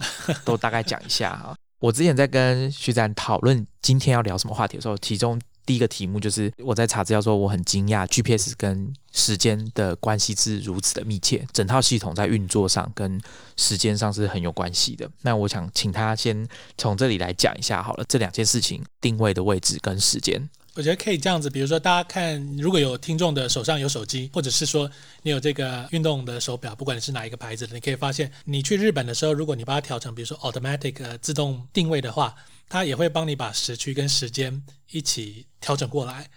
[0.45, 1.57] 都大概讲一下哈。
[1.83, 5.41] 我之前在跟徐展讨论今天要聊什么话题的时候，其中。
[5.65, 13.21] 第一个题目就是我在查资料说我很惊讶，GPS 跟时间的关系是如此的密切，整套系统在运作上跟
[13.57, 15.09] 时间上是很有关系的。
[15.23, 16.47] 那我想请他先
[16.77, 20.51] 从这里来讲一下好了，这两件事情定位的位置跟时间。
[20.75, 24.91] 我觉得可以这样子，比如说大家看，如果有听众的手上有手机，或者是说
[25.23, 32.35] 你有这个运动的手表，不管你是哪一个牌子的，你可以发现，你去日本的时候，如果你把它调成比如说 automatic 自动定位的话。
[32.73, 36.31] 它也会帮你把时区跟时间一起调整过来，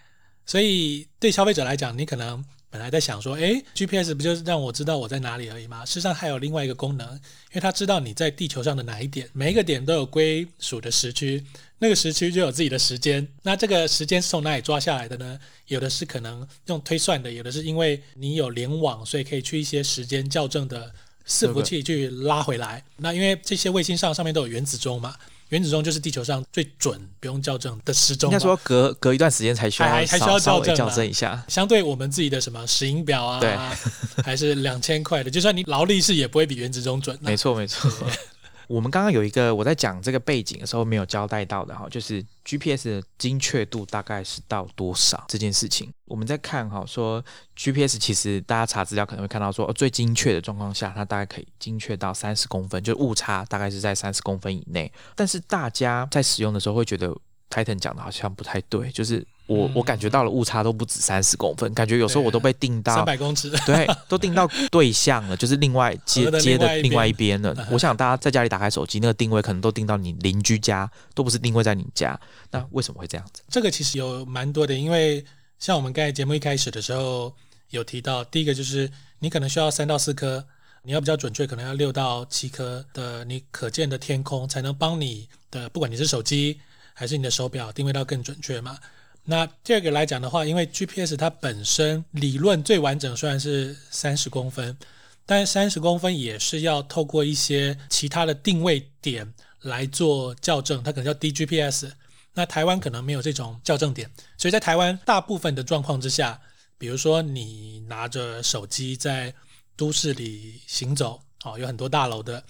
[0.46, 5.86] 所以对消费者来讲，你可能本来在想说，诶 g p s 不就是让我知道我在哪里而已吗？
[5.86, 11.42] 事实上还有另外一个功能，因为它知道你在地球上的哪一点，每一个点都有归属的时区，
[11.80, 13.26] 那个时区就有自己的时间。
[13.44, 15.40] 那这个时间是从哪里抓下来的呢？
[15.68, 20.94] 有的是可能用推算的，有的是因为你有联网，所以可以去一些时间校正的
[21.26, 22.84] 伺服器去拉回来。
[22.98, 25.16] 那因为这些卫星上上面都有原子钟嘛。
[25.50, 28.32] 原子钟就是地球上最准、不用校正的时钟。
[28.32, 31.44] 应该说隔隔一段时间才需要还还需要校正校正一下。
[31.48, 33.56] 相对我们自己的什么石英表啊，对
[34.24, 37.18] 还是两千块的，就算你劳力士也不会比原子钟准。
[37.22, 37.90] 没错，没错。
[38.68, 45.92] 我们刚刚有一个我在讲这个背景的时候没有交代到的哈，就是 GPS 的精确度大概是到多少这件事情。
[46.06, 47.24] 我们在看哈，说
[47.56, 54.92] GPS 其实大家查资料可能会看到说，哦最精确的状况下，它大概可以精确到三十公分，就误差大概是在三十公分以内。
[55.16, 57.16] 但是大家在使用的时候会觉得
[57.50, 59.26] Titan 讲的好像不太对，就是。
[59.48, 67.56] 我我感觉到了误差都不止三十公分，感觉有时候我都被定到三百公尺，对，都定到对象了，就是另外 接接的另外一边了。
[67.70, 72.20] 我想大家在家里打开手机，那个定位可能都定到你邻居家，都不是定位在你家。
[72.50, 73.44] 那为什么会这样子？
[73.48, 75.24] 这个其实有蛮多的，因为
[75.60, 77.32] 像我们刚才节目一开始的时候
[77.70, 80.44] 有提到，第一个就是你可能需要三到四颗，
[80.82, 86.60] 你要比较准确，可能要六到七颗的你可见的天空，才能帮你的不管你是手机
[86.96, 88.80] 还是你的手表定位到更准确嘛。
[89.26, 94.78] 那第二个来讲的话，因为 GPS 它本身理论最完整虽然是三十公分，
[95.26, 101.92] 但三十公分也是要透过一些其他的定位点来做校正，它可能叫 DGPS。
[102.38, 106.40] 那台湾可能没有这种校正点，所以在台湾大部分的状况之下，
[106.78, 109.34] 比如说你拿着手机在
[109.76, 112.44] 都市里行走，哦，有很多大楼的，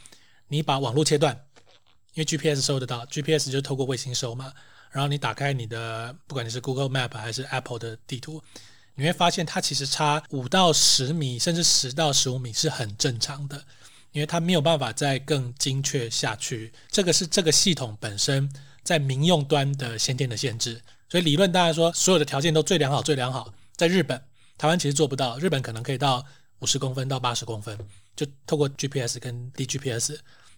[0.47, 1.39] 你把网络切断，
[2.15, 4.51] 因为 GPS 收得到，GPS 就透过卫星收嘛。
[4.91, 8.41] 然后你打开你的，不管你是 Google Map 还是 Apple 的地图，
[8.95, 13.61] 你会发现它其实差五到十米，甚至十到十五米是很正常的，
[14.13, 16.71] 因为它没有办法再更精确下去。
[16.89, 18.49] 这个是这个系统本身
[18.83, 20.81] 在民用端的先天的限制。
[21.09, 23.53] 所以理论当然说，所有的条件都最良好、最良好。
[23.75, 24.23] 在日本、
[24.57, 26.25] 台湾其实做不到，日本可能可以到
[26.59, 27.77] 五十公分到八十公分，
[28.15, 30.17] 就透过 GPS 跟 DGPS。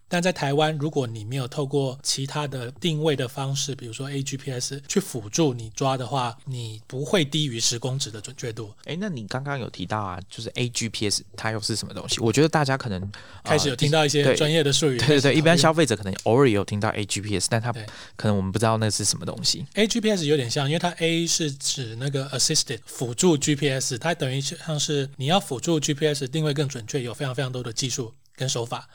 [0.09, 8.71] 但在台湾，如果你没有透过其他的定位的方式，比如说 AGPS 去辅助你抓的话，你不会低于十公尺的准确度。
[8.85, 12.21] 哎，那你刚刚有提到啊，就是 AGPS 它又是什么东西？
[12.21, 13.11] 我觉得大家可能
[13.43, 14.97] 开始有听到一些专业的术语。
[14.97, 17.73] 对对对，一般消费者可能偶尔有听到 AGPS，但他
[18.15, 19.65] 可能我们不知道那是什么东西。
[19.75, 28.87] AGPS 有点像，因为它 A 是指那个 assisted 辅助 GPS，它等于像是你要辅助 GPS 定位更准确，有非常非常多的技术跟手法。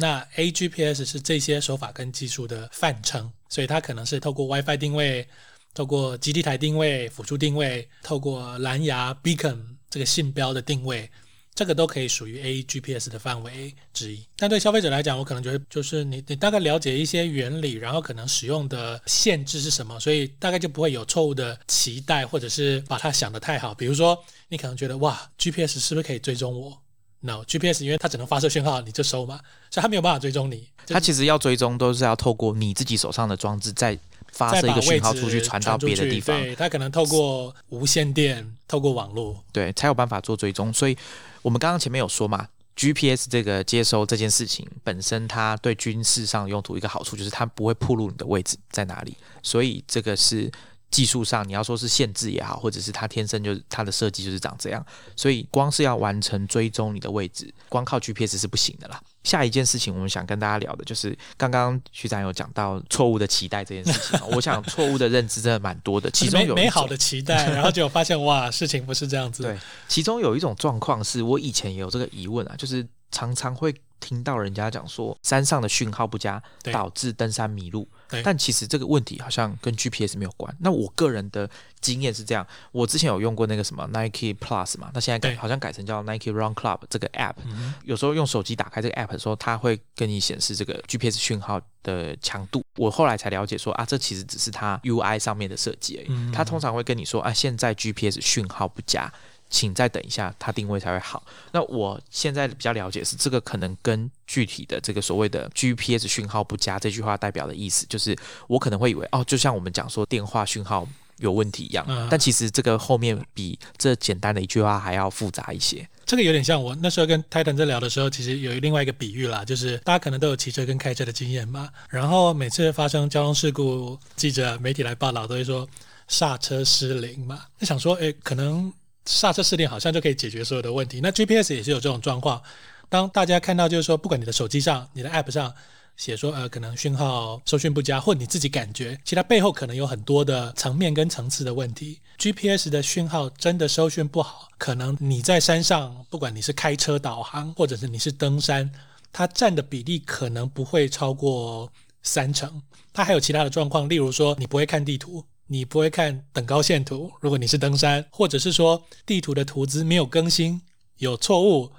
[0.00, 5.28] 那 AGPS 是这些手法跟技术的泛称，所以它可能是透过 WiFi 定位、
[5.74, 9.58] 透过基地台定位、辅助定位、透过蓝牙 Beacon
[9.90, 11.10] 这个信标的定位，
[11.54, 14.24] 这个都可以属于 AGPS 的范围之一。
[14.36, 23.74] 但对消费者来讲，我可能觉得就是你你大概了解一些原理，然后可能使用的限制是什么，所以大概就不会有错误的期待，或者是把它想得太好。
[23.74, 26.80] 比如说，你可能觉得哇，GPS 是不是可以追踪我
[27.20, 30.66] ？No GPS，因为它只能发射讯号，你就收嘛，所以它没有办法追踪你。
[30.86, 33.98] 它其实要追踪，都是要透过你自己手上的装置再
[34.32, 36.36] 发射一个讯号出去，传到别的地方。
[36.40, 40.72] 对，它可能透过无线电，透过网络，对，才有办法做追踪。
[40.72, 40.96] 所以
[41.42, 50.50] 我们刚刚前面有说嘛，GPS 这个接收这件事情本身，它对军事上用途一个好处就是它不会暴露你的位置在哪里，所以这个是。
[50.90, 59.00] 技术上，你要说是限制也好，或者是它天生就是它的设计就是长这样，所以光是要完成追踪你的位置，光靠 GPS 是不行的啦。
[59.22, 64.20] 下一件事情，我们想跟大家聊的就是刚刚徐长有讲到错误的期待这件事情。
[64.32, 69.42] 我想错误的认知真的蛮多的， 其中有美好的期待，然后结果发现哇，事情不是这样子。
[69.42, 73.74] 对，其中有一种状况是我以前也有这个疑问啊，就是常常会。
[74.00, 77.86] 听到人家讲说山上的讯号不佳，导致登山迷路。
[78.24, 80.52] 但其实这个问题好像跟 GPS 没有关。
[80.58, 81.48] 那我个人的
[81.80, 87.36] 经验是这样：我之前有用过那个什么 Nike Plus 嘛，那现在改好像改成叫 Nike Run Club 这个 App。
[87.84, 92.64] 有时候用手机打开这个 App 的时候，它会跟你显示这个 GPS 讯号的强度。
[92.76, 96.32] 我后来才了解说啊，这其实只是它 UI 上面的设计而已。
[96.32, 99.12] 它通常会跟你说啊，现在 GPS 讯号不佳。
[99.50, 101.22] 请再等一下，它定位才会好。
[101.50, 111.84] 那我现在比较了解是这个可能跟具体的这个所谓的 GPS 讯号不佳这句话代表的意思，就是我可能会以为哦，就像我们讲说电话讯号有问题一样。
[112.08, 115.86] 但其实这个后面比这简单的一句话还要复杂一些。
[116.06, 121.68] 这个有点像我那时候跟泰坦在聊的时候，其实有另外一个比喻啦，就是大家可能都有骑车跟开车的经验嘛。
[121.88, 125.68] 然后每次发生交通事故，记者媒体来报道都会说
[126.08, 127.44] 刹车失灵嘛。
[127.58, 128.72] 那想说，哎，可能。
[129.06, 131.00] 刹车失灵好像就可以解决所有的问题。
[131.02, 132.42] 那 GPS 也是有这种状况。
[132.88, 135.54] 当大家看到就是说，不管你的手机上、你的 App 上
[135.96, 142.00] 写说，呃，可能讯号收讯不佳，或你自己感觉，其实背后可能有很多的层面跟层次的问题。
[142.18, 148.70] GPS 的讯号真的收讯不好，可能你在山上，不管你是开车导航，或者是你是登山，
[149.12, 151.72] 它占的比例可能不会超过
[152.02, 152.60] 三成。
[152.92, 160.62] 它还有其他的状况，例如说你不会看地图，你不会看等高线图，如果你是登山，或者是说地图的图资没有更新，
[160.98, 161.72] 有错误。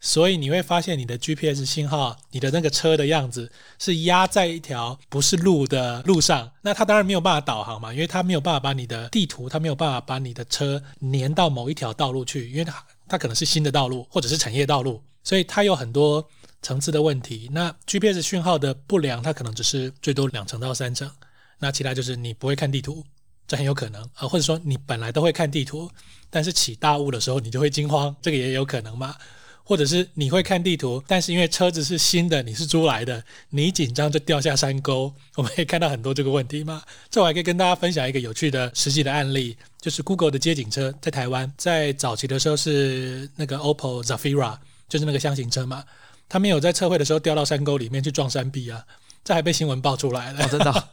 [0.00, 16.26] 所以你会发现，你的 GPS 信号，你的那个车的样子是压在一条不是路的路上，那它当然没有办法导航嘛，因为它没有办法把你的地图，它没有办法把你的车连到某一条道路去，因为它它可能是新的道路或者是产业道路，所以它有很多
[16.62, 17.50] 层次的问题。
[17.52, 21.10] 那 GPS 讯号的不良，它可能只是最多两成到三成，
[21.58, 23.04] 那其他就是你不会看地图，
[23.48, 25.90] 这很有可能啊，或者说你本来都会看地图，
[26.30, 29.16] 但是起大雾的时候你就会惊慌，这个也有可能嘛。
[29.64, 35.12] 或者是你会看地图，但是因为车子是新的，你是租来的，你紧张就掉下山沟。
[35.34, 36.82] 我们可以看到很多这个问题嘛。
[37.10, 44.56] 这我还可以跟大家分享一个有趣的实际的案例，就是 Google 的街景车在台湾，在早期的时候是那个 Oppo Zafira，
[44.88, 45.84] 就是那个箱型车嘛，
[46.30, 48.82] 它没有在测绘的时候掉到山沟里面去撞山壁啊，
[49.24, 50.48] 这还被新闻爆出来了。
[50.48, 50.88] 真的，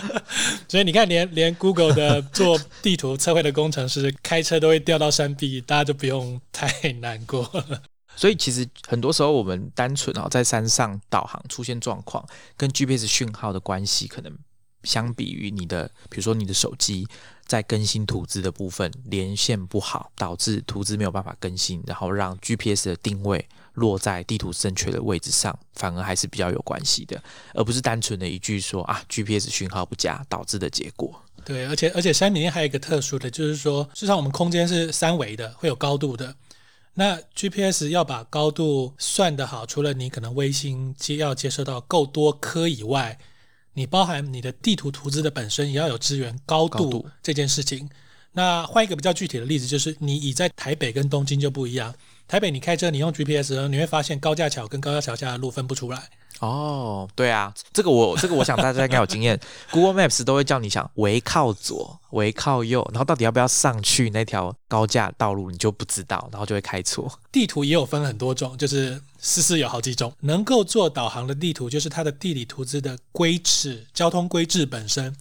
[0.68, 7.82] 所以你看，连连 Google 的做地图测绘的工程师开车都会掉到山壁，大家就不用太难过了。
[8.16, 12.24] 所以其实很多时候我们单纯啊在山上导航出现状况，
[12.56, 14.32] 跟 GPS 讯号的关系，可能
[14.82, 17.06] 相比于你的，比如说你的手机
[17.46, 27.22] 在更新图资的部分连线不好，导致图资没有办法更新，然后让 GPS 的定位落在地图正确的位置上，反而还是比较有关系的，
[27.54, 31.22] 而不是单纯的一句说啊 GPS 讯号不佳导致的结果。
[31.44, 36.34] 对，而且而且山里面还有一个特殊的，就是说，事实上我们空间是三维的，会有高度的。
[36.94, 43.18] 那 GPS 要把高度算得好，除了你可能卫星接要接收到够多颗以外，
[43.72, 47.88] 你包含你的地图图资的本身也要有支援高度这件事情。
[48.32, 51.94] 那换一个比较具体的例子，就是你以在台北跟东京就不一样。
[52.30, 56.00] 台北你开车你用 GPS，你会发现高架桥跟高架桥下的路分不出来。
[56.38, 59.38] 哦，对啊，这个我这个我想大家应该有经验。
[59.72, 67.12] Google Maps 都会叫你想围靠左，围靠右，然后到底要不要上去那条高架道路，你就不知道，然后就会开错。
[67.32, 75.16] 地图也有分很多种，就是思思有好几种，能够做导航的地图，就是它的地理图资的规制、交通规制本身，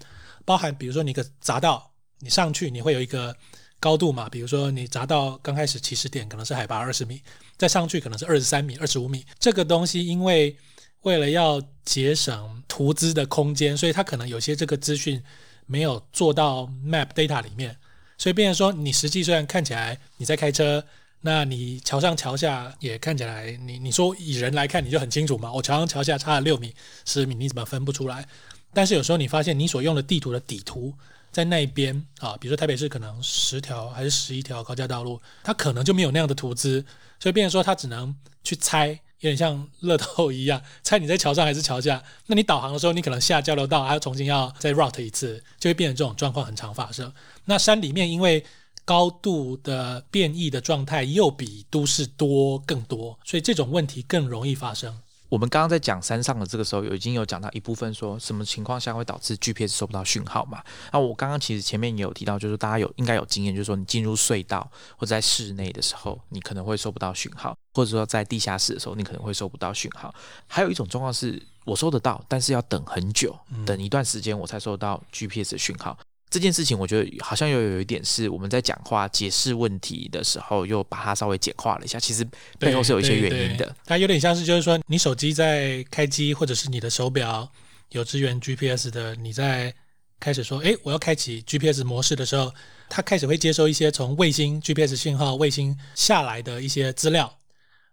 [0.45, 1.89] 包含比如说你一个匝道，
[2.19, 3.35] 你上去你会有一个
[3.79, 7.21] 高度嘛，比如说你砸到刚开始起始点可能是海拔二十米，
[7.57, 10.55] 再上去可能是二十三米、二十五米，这个东西因为
[11.01, 15.23] 为了要节省图资的空间，所以它可能有些这个资讯
[15.65, 17.77] 没有做到 map data 里面，
[18.17, 20.83] 所以变成说你实际虽然看起来你在开车，
[21.21, 26.75] 那你桥上桥下也看起来，你你说以人来看你就很清楚嘛，我桥上桥下差了六米
[27.05, 28.27] 十米，你怎么分不出来？
[28.73, 30.93] 但是有时候你发现你所用的地图的底图
[31.31, 36.85] 在那边啊，比如说台北市可能十条还是十一条高架道路，它可能就没有那样的图资，
[37.19, 38.99] 所以变成说它只能去猜。
[39.21, 42.01] 有点像乐透一样， 猜你在桥上还是桥下。
[42.27, 47.11] 那你导航的时候，你可能下交流道还要重新要再 route 一次，就会变成这种状况很常发生。
[47.43, 48.45] 那山里面因为
[48.85, 54.97] 高度的变异的状态又比都市多更多，所以这种问题更容易发生。
[55.29, 60.63] 我们刚刚在讲山上的这个时候，有已经有讲到一部分，说什么情况下会导致 GPS 收不到讯号嘛？
[60.91, 70.13] 那我刚刚其实前面也有提到，就是大家有应该有经验，就是说你进入隧道或在室内的时候，你可能会收不到讯号，或者说在地下室的时候，你可能会收不到讯号。
[70.47, 75.95] 还有一种状况是我收得到，但是要等很久，等一段时间我才收到 GPS 的讯号。
[76.29, 81.99] 这件事情，我觉得好像又有一点是我们在讲话解释问题的时候，又把它稍微简化了一下。
[81.99, 82.23] 其实
[82.59, 83.75] 背后是有一些原因的。
[83.85, 87.51] 它有点像是，就是说，你手机在开机，或者是你的手表
[87.89, 89.73] 有支援 GPS 的，你在
[90.19, 92.53] 开始说“哎，我要开启 GPS 模式”的时候，
[92.89, 97.39] 它开始会接收一些从卫星 GPS 信号、卫星下来的一些资料。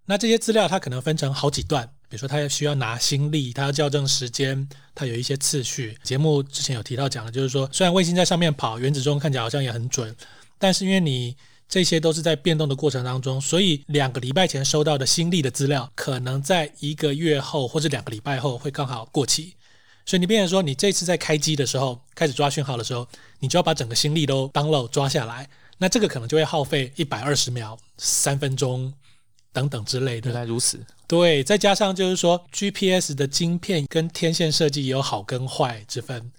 [0.05, 1.91] 那这些资料它可能分成好几段。
[2.09, 5.99] 比如说，他需要拿心力，他要校正时间，他有一些次序。
[6.05, 10.15] 节目之前有提到讲的，就是说，虽然卫星在上面跑，原子钟看起来好像也很准，
[10.59, 11.37] 但是因为你
[11.69, 19.55] 这些都是在变动的过程当中，所以两个礼拜前收到的心力的资料，可能在一个月后或者两个礼拜后会刚好过期。
[20.05, 23.09] 所以你变成说，你这次在开机的时候，开始抓讯号的时候，
[23.41, 25.49] 你就要把整个心力都 download 抓下来，
[25.79, 28.95] 那这个可能就会耗费一百二十秒、三分钟。
[29.57, 30.79] 等等之类的，原来如此。
[31.07, 36.31] 对，再加上就是说，GPS 的晶片跟天线设计有好跟坏之分。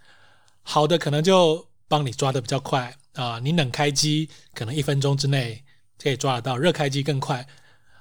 [0.61, 5.63] 好的可能就帮你抓的比较快啊，你冷开机可能一分钟之内
[5.99, 7.47] 可以抓得到，热开机更快。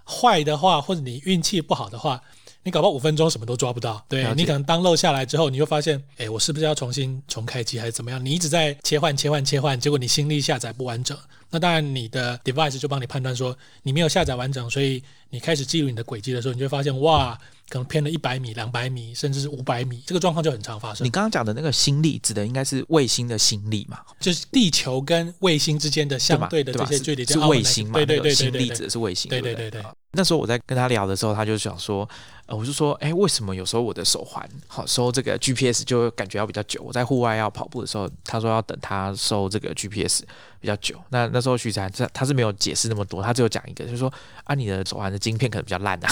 [0.05, 2.21] 坏的话，或者你运气不好的话，
[2.64, 4.05] 你搞不好五分钟什么都抓不到。
[4.09, 8.23] 对你可能当漏下来之后，你就发现，哎，我是不是要重新重开机还是怎么样？
[8.23, 11.17] 你一直在切换、切换、切换，结果你心力下载不完整。
[11.51, 17.39] 那当然，你的 device 就帮你判断说你没有下载完整，所以你开始记录你的轨迹的时候，你就会发现，哇，
[17.69, 21.11] 可能偏了一百米、两百米，甚至是五百米，这个状况就很常发生你。
[21.11, 24.01] 刚刚讲的那个心力，指的应该是卫星的心力嘛？
[24.19, 26.19] 就是地球跟卫星之间的？
[26.19, 27.93] 相对的这些距离，是叫卫星嘛？
[27.93, 29.83] 对对对对对对力指的是卫星，对对对对
[30.17, 32.09] 那时候我在跟他聊的时候，他就想说，
[32.47, 36.83] 呃，我就说，哎，为什么有时候我的手环好收这个 GPS 就感觉要比较久？
[36.83, 40.23] 我在户外要跑步的时候，他说要等他收这个 GPS
[40.59, 40.99] 比较久。
[41.11, 44.12] 那那时候徐才他他是没有解释那么多，他只有讲一个，就是说
[44.45, 46.11] 啊，你的手环的晶片可能比较烂啊。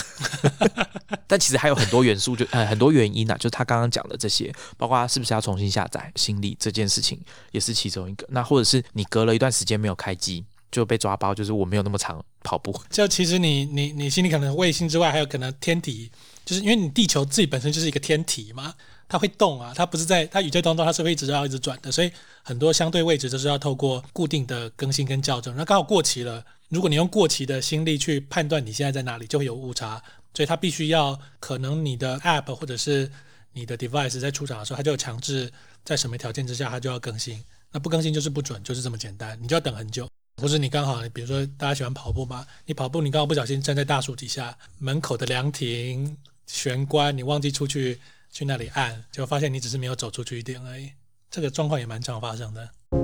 [1.27, 7.19] 但其实还有很多元素就，呃很多原因啊，就他刚刚讲的这些，包括是不是要重新下载心力这件事情，
[7.51, 8.27] 也是其中一个。
[8.31, 10.45] 那或者是你隔了一段时间没有开机
[10.75, 12.75] 就被抓包，就是我没有那么长跑步。
[12.91, 16.11] 就其实你你你心里可能卫星之外，还有可能天体，
[16.45, 18.75] 就是因为你地球自己本身就是一个天体嘛，
[19.09, 22.11] 它会动啊，它不是在它宇宙当中它是会一直要一直转的，所以
[22.43, 25.55] 很多相对位置都是要透过固定的更新跟校正。
[25.55, 30.03] 那刚好过期了，如果你用过期的心力去判断你现在在哪里，就会有误差，
[30.35, 33.09] 所以它必须要可能你的 App 或者是
[33.53, 35.53] 你的 device 在出厂的时候，它就有强制
[35.85, 40.09] 在什么条件之下它就要更新，那不更新就是不准，就是这么简单，你就要等很久。
[40.37, 46.17] 不是你刚好，比如说大家喜欢跑步嘛，你跑步你刚好不小心站在大树底下，门口的凉亭
[46.47, 50.91] 玄关，你忘记出去去那里按，就发现你只是没有走出去一点而已。
[51.31, 53.04] 这个状况也蛮常发生的。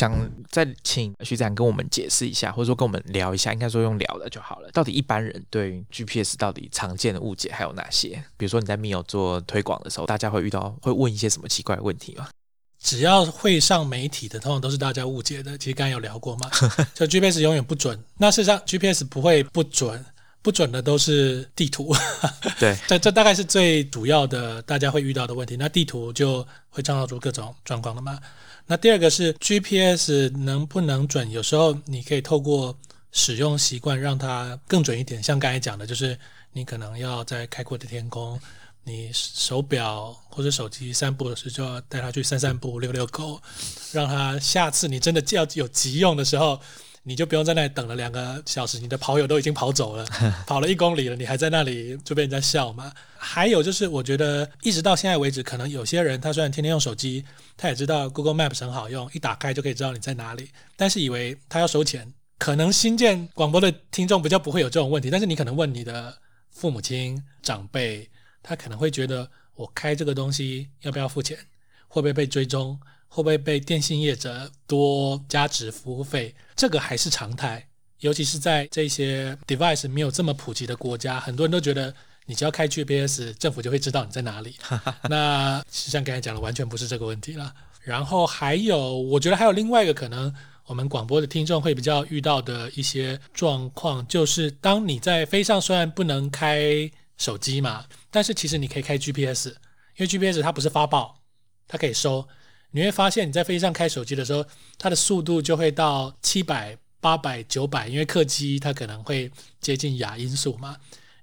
[0.00, 4.70] 想再请徐展跟我们解释一下，或者说跟我们聊一下，应该说用聊的就好了。
[4.72, 8.24] 到底一般人对于 GPS 到底常见的误解还有哪些？
[8.38, 12.28] 比如说你在 Mio 做推广的时候，大家会遇到会问一些什么奇怪的问题吗？
[12.82, 15.58] 只要会上媒体的，通常都是大家误解的。
[15.58, 16.48] 其实刚才有聊过嘛，
[16.96, 18.02] 就 GPS 永远不准。
[18.16, 20.02] 那事实上 GPS 不会不准，
[20.40, 21.94] 不准的都是地图。
[22.58, 25.58] 对， 这这大概是最主要的大家会遇到的问题。
[25.58, 28.18] 那地图就会创造出各种状况了嘛。
[28.70, 31.28] 那第二个是 GPS 能不能准？
[31.28, 32.78] 有时候你可以透过
[33.10, 35.20] 使用习惯让它更准一点。
[35.20, 36.16] 像刚才讲的，就是
[36.52, 38.40] 你可能要在开阔的天空，
[38.84, 43.42] 你手表或者手机散步的时候就要带它去散散步、遛遛狗，
[43.90, 46.60] 让它下次你真的要有急用的时候。
[47.10, 50.04] 你就不用在那里等了两个小时，你的跑友都已经跑走了，
[50.46, 52.92] 跑了一公里了，你还在那里就被人家笑嘛。
[53.18, 57.24] 还有就是，我觉得一直到现在为止，可能有些人他虽然天天用手机，
[57.56, 62.14] 他也知道 Google Maps 很好用，一打开就可以知道你在哪里，但是以为他要收钱。
[62.38, 66.16] 可能新建广播的听众比较不会有这种问题，但是你可能问你的
[66.52, 68.08] 父母亲长辈，
[68.40, 71.36] 他可能会觉得我开这个东西要不要付钱，
[71.88, 72.78] 会不会被追踪？
[73.12, 76.32] 会不会被电信业者多加值服务费？
[76.54, 77.66] 这个还是常态，
[77.98, 81.92] 尤其是在这些 device 没有这么普及的国家，很多人都觉得
[82.26, 84.54] 你只要开 GPS，政府就会知道你在哪里。
[85.08, 87.52] 那实际上刚才讲的，完全不是这个问题了。
[87.82, 90.32] 然后还有，我觉得还有另外一个可能，
[90.66, 96.88] 我们广播的听众会比较遇到的一些状况，就是当你在飞上，虽然不能开
[97.18, 99.48] 手机嘛，但是其实你可以开 GPS，
[99.96, 101.20] 因为 GPS 它不是发报，
[101.66, 102.28] 它可以收。
[102.72, 104.44] 你会发现你在飞机上开手机的时候，
[104.78, 110.76] 它的速度就会到七百、八百、九百，因为客机它可能会接近亚音速嘛。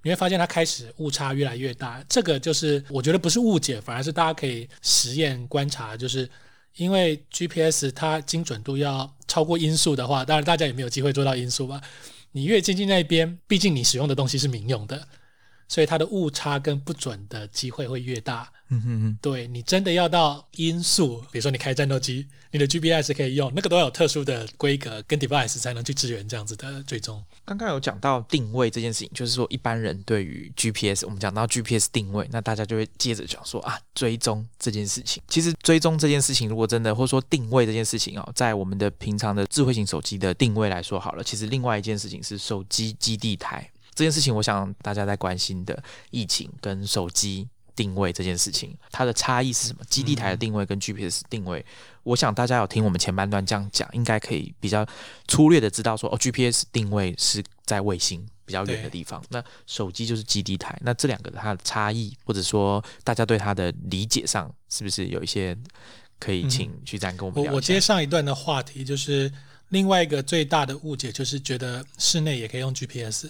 [0.03, 6.29] 你会发现它开始误差越来越大，这个就是我觉得不是误解，反而是大家可以实验观察，就是
[6.75, 11.81] 因为 GPS 它精准度要超过音速的话，当然大家也没有机会做到音速吧。
[12.31, 15.07] 你越接近那边，毕竟你使用的东西是民用的，
[15.67, 18.51] 所以它的误差跟不准的机会会越大。
[18.69, 27.23] 嗯哼哼，对你真的要到音速，比如说你开战斗机，你的 GPS 可以用，那个都要有特殊的规格跟 device 才能去支援这样子的追踪。
[27.45, 35.23] 刚刚有讲到定位这件事情，就是说一般人对于 GPS，我们讲到 GPS 定位，那大家就会接着讲说啊，追踪这件事情。
[35.29, 47.49] 其实追踪这件事情，如果真的或者说定位这件事情哦，在我们的平常的智慧型手机的定位来说好了，其实另外一件事情是手机基地台这件事情，我想大家在关心的疫情跟手机。
[47.77, 49.83] 定位这件事情，它的差异是什么？
[49.87, 51.63] 基地台的定位跟 GPS 定位，
[52.01, 54.83] 我想大家有听我们前半段这样讲，应该可以比较
[55.27, 65.55] 粗略的知道说，哦，GPS 定位是在卫星比较远的地方，那手机就是基地台，那这两个它的差异，或者说大家对它的理解上，是不是有一些
[66.17, 69.31] 可以请徐展跟我们聊我我接上一段的话题，就是
[69.69, 73.29] 另外一个最大的误解，就是觉得室内也可以用 GPS。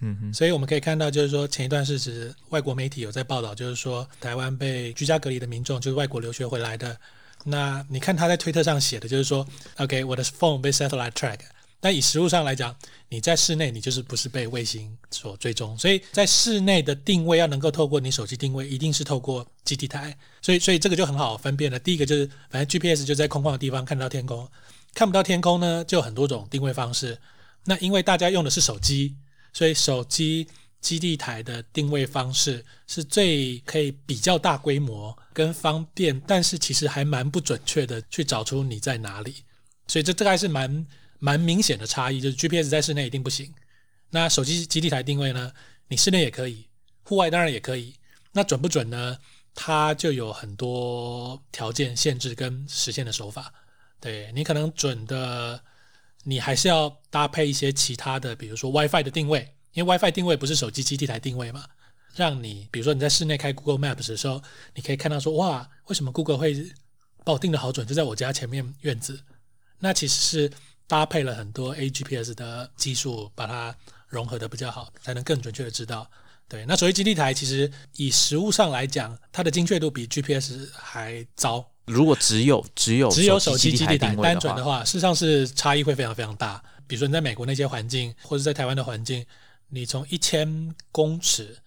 [0.00, 6.98] 嗯哼，所以我们可以看到，就是说前一段事实，外国媒体有在报道，就是说台湾被居家隔离的民众，就是外国留学回来的。
[7.44, 11.38] 那你看他在推特上写的，就是说，OK，我的 phone 被 satellite track。
[11.80, 12.74] 但以实物上来讲，
[13.10, 20.16] 你在室内，你就是不是被卫星所追踪，所以在室内的定位要能够透过你手机定位，一定是透过基地台。
[20.40, 21.78] 所以，所以这个就很好分辨了。
[21.78, 24.48] 第一个就是，反正 GPS 就在空旷的地方看得到天空，
[24.94, 27.18] 看不到天空呢，就有很多种定位方式。
[27.64, 29.14] 那因为大家用的是手机，
[29.54, 30.46] 所以手机
[30.82, 39.44] 基地台的定位方式是最可以比较大规模跟方便，但是其实还蛮不准确的去找出你在哪里。
[39.88, 40.86] 所以这这还是蛮。
[41.20, 43.50] 蛮明显的差异，就是 GPS 在室内一定不行。
[44.10, 45.50] 那手机基地台定位呢？
[45.88, 46.68] 你室内也可以，
[47.02, 47.94] 户外当然也可以。
[48.32, 49.16] 那准不准呢？
[49.54, 53.54] 它就有很多条件限制跟实现的手法。
[54.00, 55.58] 对你可能准的，
[56.24, 61.64] 你还是要搭配一些其他的，比如说 WiFi 的定位，因为 WiFi 定位不是手机基地台定位嘛。
[62.16, 64.42] 让你比如说你在室内开 Google Maps 的时候，
[64.74, 66.54] 你可以看到说，哇，为什么 Google 会
[67.24, 67.86] 把我定的好准？
[67.86, 69.20] 就在我家前面院子。
[69.78, 70.50] 那其实是。
[70.86, 73.74] 搭配了很多 AGPS 的技术，把它
[74.06, 76.06] 融合的比较好，才能更准确的知道。
[76.46, 81.66] 对，那所谓基地台，其实以实物上来讲，它的精确度比 GPS 还糟。
[81.86, 86.62] 如果只有只有只有手机基地台单准的话，事实上是差异会非常非常大。
[86.86, 89.24] 比如说你在美国那些环境，或者在台湾的环境，
[89.68, 91.58] 你从一千公尺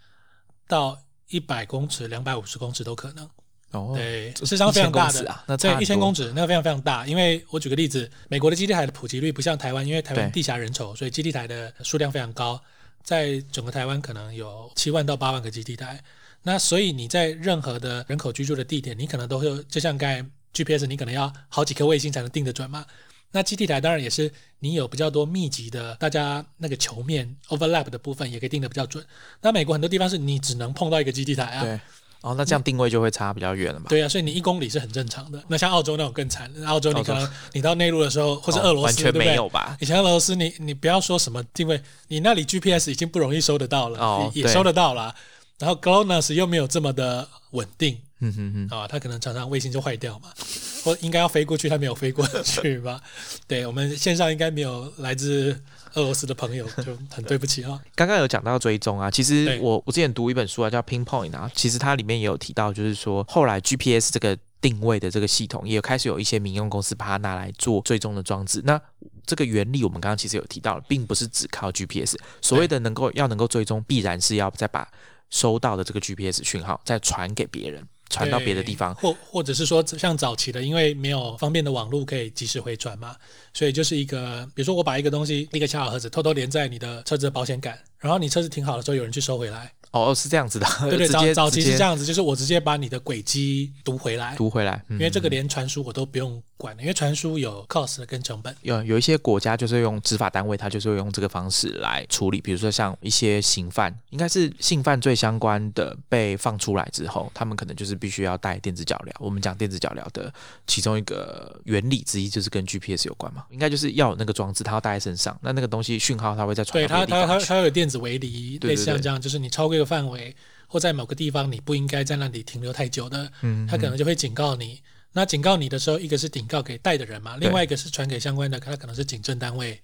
[0.68, 0.99] 到
[1.30, 3.30] 一百公尺、两百五十公尺都可能。
[3.72, 7.05] 哦，对，事实上非常大的啊，那这一千公尺那个非常非常大。
[7.05, 12.61] 因为我举个例子，美国的基地台的普及率不像台湾，因为台湾地狭人稠，所以基地台的数量非常高。
[13.03, 16.01] 在整个台湾可能有七万到八万个基地台，
[16.47, 22.85] 那所以你在任何的人口居住的地点，你可能都会就像刚才 GPS，你可能要好几颗卫星才能定得准嘛。
[23.33, 29.05] 那基地台当然也是你有比较多密集的，大家那个球面 overlap 的部分也可以定得比较准。
[29.41, 31.63] 那美国很多地方是你只能碰到一个基地台啊。
[31.65, 31.77] 对
[32.21, 33.87] 哦，那这样定位就会差比较远了嘛？
[33.89, 35.43] 对啊，所以你一公里是很正常的。
[35.49, 39.75] 那像澳洲那种更惨，澳洲你可能你到内陆的时候，或者俄罗斯，完全没有吧？
[39.81, 45.13] 以前俄罗斯，你你不要说什么定位，你那里 GPS 已经不容易收得到了，也收得到了。
[45.60, 50.30] 然后 GLONASS 又没有这么的稳定，嗯哼哼，啊，它可能常常卫星就坏掉嘛，
[50.84, 53.01] 或应该要飞过去，它没有飞过去吧？
[53.47, 55.60] 对我们线上应该没有来自。
[55.93, 57.82] 俄罗斯的朋友就很对不起啊。
[57.95, 68.62] 刚刚有讲到追踪啊，其实我我之前读一本书啊，叫 Pinpoint 啊，其实它里面也有提到，就是说后来 GPS 这个定位的这个系统，也有开始有一些民用公司把它拿来做追踪的装置。
[68.64, 68.80] 那
[69.26, 74.88] 这个原理我们刚刚其实有提到了，并不是只靠 GPS，所谓的能够要能够追踪，必然是要再把
[75.30, 77.88] 收到的这个 GPS 讯号再传给别人。
[78.09, 83.13] 传到别的地方，或或者是说像早期的，因为没有方便的网络可以及时回传嘛，
[83.53, 89.69] 所以就是一个，比如说我把一个东西一个小盒子偷偷连在你的车子的保险杆，然后你车子停好了之后，有人去收回来。
[89.91, 98.55] 哦，是这样子的，对对， 早早期是这样子，就是我直接把你的轨迹读回来，读回来，因为这个连传输我都不用管的，因为传输有 cost 跟成本。
[98.62, 109.12] 有有一些国家就是用执法单位，他就是会用这个方式来处理，比如说像一些刑犯，应该是性犯罪相关的被放出来之后，他们可能就是必须要带电子脚镣。
[109.20, 110.34] 我们讲电子脚镣的
[110.66, 116.74] 其中一个原理之一就是跟 GPS 有关嘛，应该就是要有那个装置，它要带在身上，那那个东西讯号它会在传。
[116.74, 120.36] 对它它它它有电子围篱，类似像这样，就是你超过一个范围。
[120.70, 124.82] 或在某个地方你不应该在那里停留太久的，嗯，他可能就会警告你。
[125.14, 129.82] 那警告你的时候，一个是警告给带的人嘛，另外一个是传给相关的，他可能是警政单位，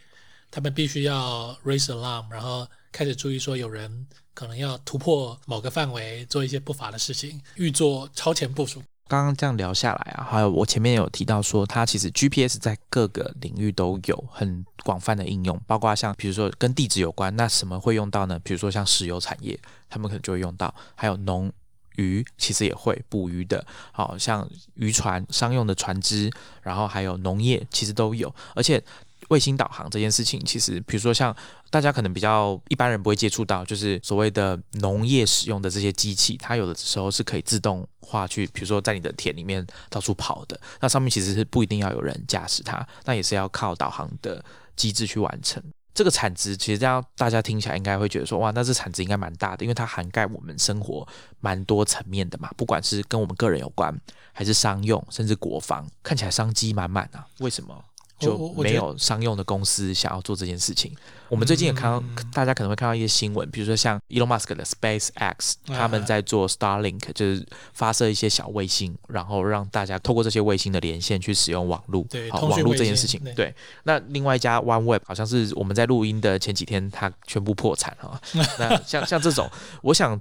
[0.51, 8.83] 他们必须要 raise alarm，然后开始注意说有人可能要突破某个范围，做一些不法的事情，预做超前部署。
[9.07, 18.39] 刚刚这样聊下来啊，还有我前面有提到说，它其实 GPS 在各个领域都有很广泛的应用，包括像比如说跟地址有关，那什么会用到呢？
[18.39, 19.59] 比如说像石油产业，
[19.89, 21.51] 他们可能就会用到，还有农
[21.95, 26.31] 鱼其实也会捕鱼的，好像渔船商用的船只，
[26.61, 28.83] 然后还有农业其实都有，而且。
[29.29, 31.35] 卫星导航这件事情，其实比如说像
[31.69, 40.59] 大家可能比较一般人不会接触到，就是所谓的农业使用的这些机器，它有的时候是可以自动化去，比如说在你的田里面到处跑的。
[40.81, 44.43] 那上面其实是不一定要有人驾驶它，那也是要靠导航的
[44.75, 45.63] 机制去完成。
[45.93, 51.07] 这个产值其实这样大家听起来应该会觉得说，哇，那这产值应该蛮大的，因为它涵盖我们生活
[51.39, 53.95] 蛮多层面的嘛，不管是跟我们个人有关，
[54.31, 57.27] 还是商用，甚至国防，看起来商机满满啊。
[57.39, 57.83] 为什么？
[58.19, 60.93] 就没有商用的公司想要做这件事情。
[61.29, 73.07] 我们最近也看到，嗯大家可能会看到一些新闻，比如说像 Elon Musk 的 SpaceX，啊他们在做 Starlink，就是发射一些小卫星，然后让大家透过这些卫星的连线去使用网络，好网络这件事。
[73.07, 73.53] 情对，
[73.83, 78.19] 那另外一家 OneWeb 好像是我们在录音的前几天，它全部破产哈。
[78.59, 79.49] 那像像这种，
[79.81, 80.19] 我想。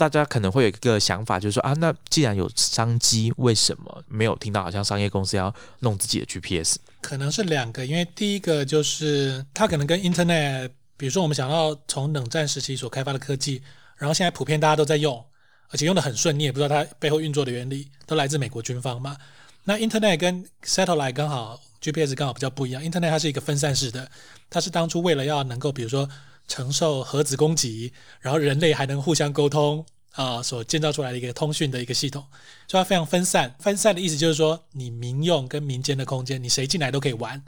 [0.00, 6.76] 大家可能会有一个想法，就是说啊，那既然有商机，为什么没有听到好像商业公司要弄自己的 GPS？
[7.02, 13.62] 可能是两个，因为第一个就是它可能跟 Internet，比如说我们想到从冷战时期所开发的科技，
[13.98, 15.22] 然后现在普遍大家都在用，
[15.68, 19.18] 而且用的很顺，你也不知道它背后运作的原理，都来自美国军方嘛。
[19.64, 24.10] 那 Internet 跟 Satellite 刚好 GPS 刚好比较不一样，Internet 它是一个分散式的，
[24.48, 26.08] 它是当初为了要能够比如说
[26.50, 32.26] 承受核子攻击，然后人类还能互相沟通啊、所建造出来的一个通讯的一个系统。
[32.66, 33.54] 所以它非常分散。
[33.60, 37.44] 分散的意思就是说，你民用跟民间的空间，你谁进来都可以玩。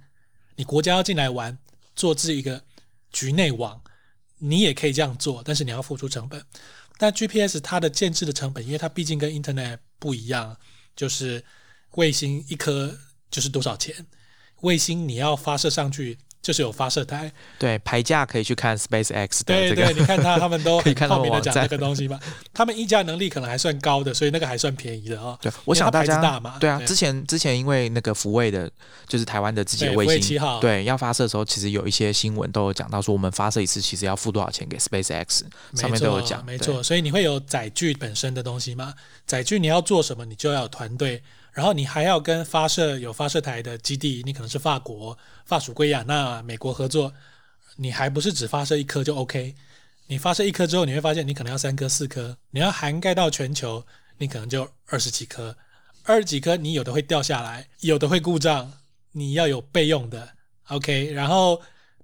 [0.55, 1.59] 你国家要进来玩，
[1.97, 2.63] 做自己一个
[3.11, 3.83] 局内网，
[4.39, 6.41] 你也可以这样做，但是你要付出成本。
[6.97, 10.57] 但 GPS 它的建制的成本，因为它毕竟跟 Internet 不一样，
[10.95, 11.45] 就是
[11.97, 12.97] 卫星一颗
[13.29, 14.07] 就是多少钱，
[14.61, 22.19] 卫星你要发射上去就是有发射台，对，排价可以去看 SpaceX 的对对，这个，你看他他们都 可以很看到网透明的讲这个东西嘛，
[22.53, 25.39] 他们议价能力可能还算高的，所以那个还算便宜的哦。
[25.41, 26.57] 对，我想大家大嘛。
[26.59, 26.87] 对啊，对。
[26.87, 28.69] 之前之前因为那个福卫的，
[29.07, 35.43] 就是台湾的自己的，卫卫星，对，要发射的时候，其实有一些新闻都有讲到说，我们发射一次其实要付多少钱给 SpaceX，
[35.75, 38.93] 上面都有讲，没错，所以你会有载具本身的东西吗？
[39.27, 41.23] 载具你要做什么，你就要有团队，
[41.53, 47.13] 然后你还要跟发射有发射台的基地，你可能是法国、法属圭亚那、美国合作，
[47.77, 49.55] 你还不是只发射一颗就 OK？
[50.07, 53.85] 你发射一颗之后，你会发现你可能要三颗、四颗，你要涵盖到全球，
[54.19, 55.57] 你可能就二十几颗，
[56.05, 58.73] 二十几颗你有的会掉下来，有的会故障，
[59.13, 60.31] 你要有备用的
[60.69, 61.61] OK，然后。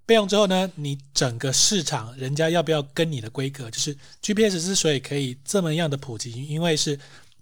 [0.06, 3.70] 备用之后呢，你整个市场人家要不要跟你的规格？
[3.70, 6.98] 就是 GPS 之所以可以这么样的普及，因为是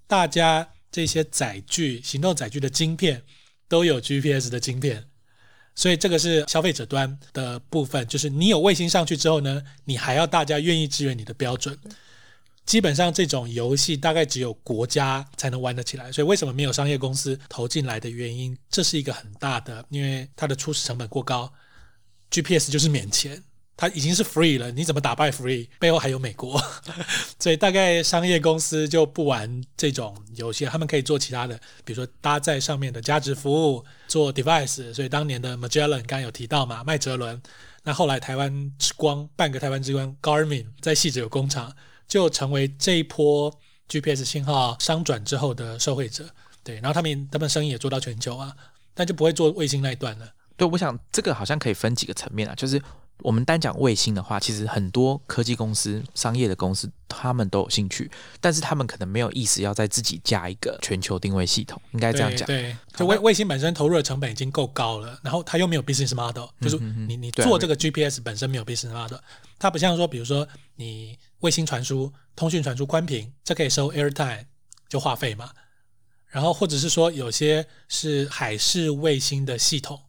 [0.08, 3.22] 大家这些载具、行动载具的晶片
[3.68, 5.04] 都有 GPS 的晶片，
[5.74, 8.08] 所以这个是消费者端的部分。
[8.08, 11.78] 就是你有卫星上去之后呢，你还要大家愿意支援你的标准。
[12.64, 21.52] 基本上这种游戏大概只有国家才能玩得起来，所以为什么没有商业公司投进来的原因，这是一个很大的，因为它的初始成本过高。
[22.30, 23.44] GPS 就是免钱，
[23.76, 25.68] 它已经是 free 了，你怎么打败 free？
[25.78, 26.58] 背后还有美国，
[27.38, 31.54] 所以大概商业公司就不玩这种游戏，他们可以做其他的，
[31.84, 34.94] 比如说搭载上面的价值服务，做 device。
[34.94, 37.42] 所以当年的 Magellan 刚刚有提到嘛，麦哲伦，
[37.82, 41.76] 那后来台湾之光，半个台湾之光 Garmin 在细致有工厂，
[42.08, 43.52] 就成为这一波
[43.88, 46.24] GPS 信号商转之后的受惠者。
[46.64, 48.56] 对，然后他们他们生意也做到全球啊，
[48.94, 50.32] 但就不会做卫星那一段了。
[50.56, 52.80] 对，我想这个好像可以分几个层面啊，就是
[53.20, 58.10] 我们单讲卫星的话，其实很多科技公司、商业的公司，他们都有兴趣，
[58.40, 62.46] 但是他们可能没有意识要在自己加一个全球定位系统，应该这样讲。
[62.46, 69.18] 对对，就卫卫星本身投入的成本已经够高了，然后它又没有 business model，就是你你做这个 GPS 本身没有 business model，
[69.58, 70.46] 它不像说，比如说
[70.76, 74.44] 你卫星传输、通讯传输宽频，这可以收 airtime
[74.88, 75.50] 就话费嘛，
[76.28, 80.00] 然后或者是说有些是海事卫星的系统，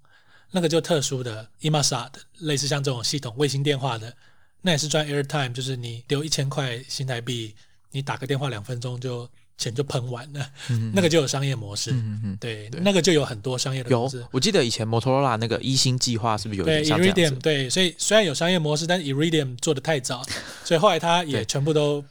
[0.52, 4.14] 那个就特殊的 Inmarsat，类似像这种系统卫星电话的，
[4.62, 7.54] 那也是赚 airtime，就是你丢一千块新台币，
[7.91, 10.50] 你打个电话两分钟就钱就喷完了，
[10.93, 11.91] 那个就有商业模式。
[12.39, 17.41] 对，对那个就有很多商业的公有。，我记得以前摩托罗拉那个一星计划是不是有对点像这样，Iridium？
[17.41, 20.24] 对，所以虽然有商业模式，但是 Iridium 做的太早，
[20.64, 22.04] 所以后来它也全部都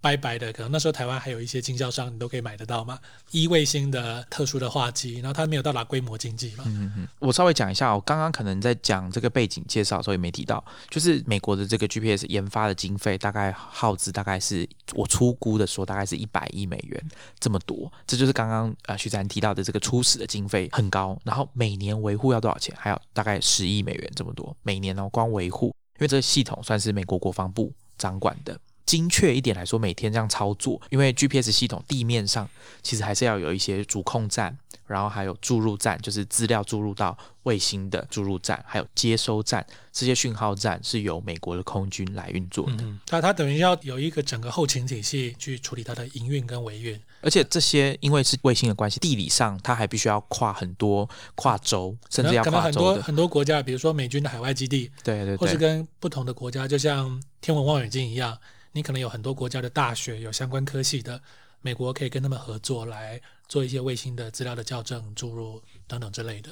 [0.00, 0.52] 拜拜的。
[0.52, 2.98] 可能那时候台湾还有一些经销商，你都可以买得到嘛，
[3.30, 6.64] 一卫星的特殊的话机，然后它没有到达规模经济嘛。
[6.66, 17.02] 嗯嗯，我稍微讲一下，我刚刚可能在讲这个背景介绍的时候也没提到，就是美国的这个 GPS 研发的经费大概耗资大概是我粗估的说大概是一百亿美元
[17.40, 22.74] 这么多，这就是刚刚呃徐展提到的这个初始的经费很高，然后每年维护要多少钱？
[22.78, 28.58] 还有大概十亿美元这么多，每年哦光维护，因为这个系统算是美国国防部掌管的。
[28.86, 32.48] 精确一点来说，每天这样操作，因为 GPS 系统地面上
[32.82, 34.56] 其实还是要有一些主控站，
[34.86, 42.76] 然后还有注入站，就是资料注入到卫星的注入站，还有接收站，这些讯号站是由美国的空军来运作的。
[42.80, 46.98] 嗯，它它等于要有一个整个后勤体系去处理它的营运跟维运。
[47.22, 52.94] 而且这些因为是卫星的关系，地理上它还必须要跨很多跨州，甚至要可能很多。
[53.02, 58.38] 很多国家，比如说美军的海外基地，对对对，或是跟不同的国家，就像天文望远镜一样，
[58.76, 61.18] 你可能有很多国家的大学有相关科系的，
[61.62, 63.18] 美国可以跟他们合作来
[63.48, 66.50] 做一些卫星的资料的校正、注入等等之类的。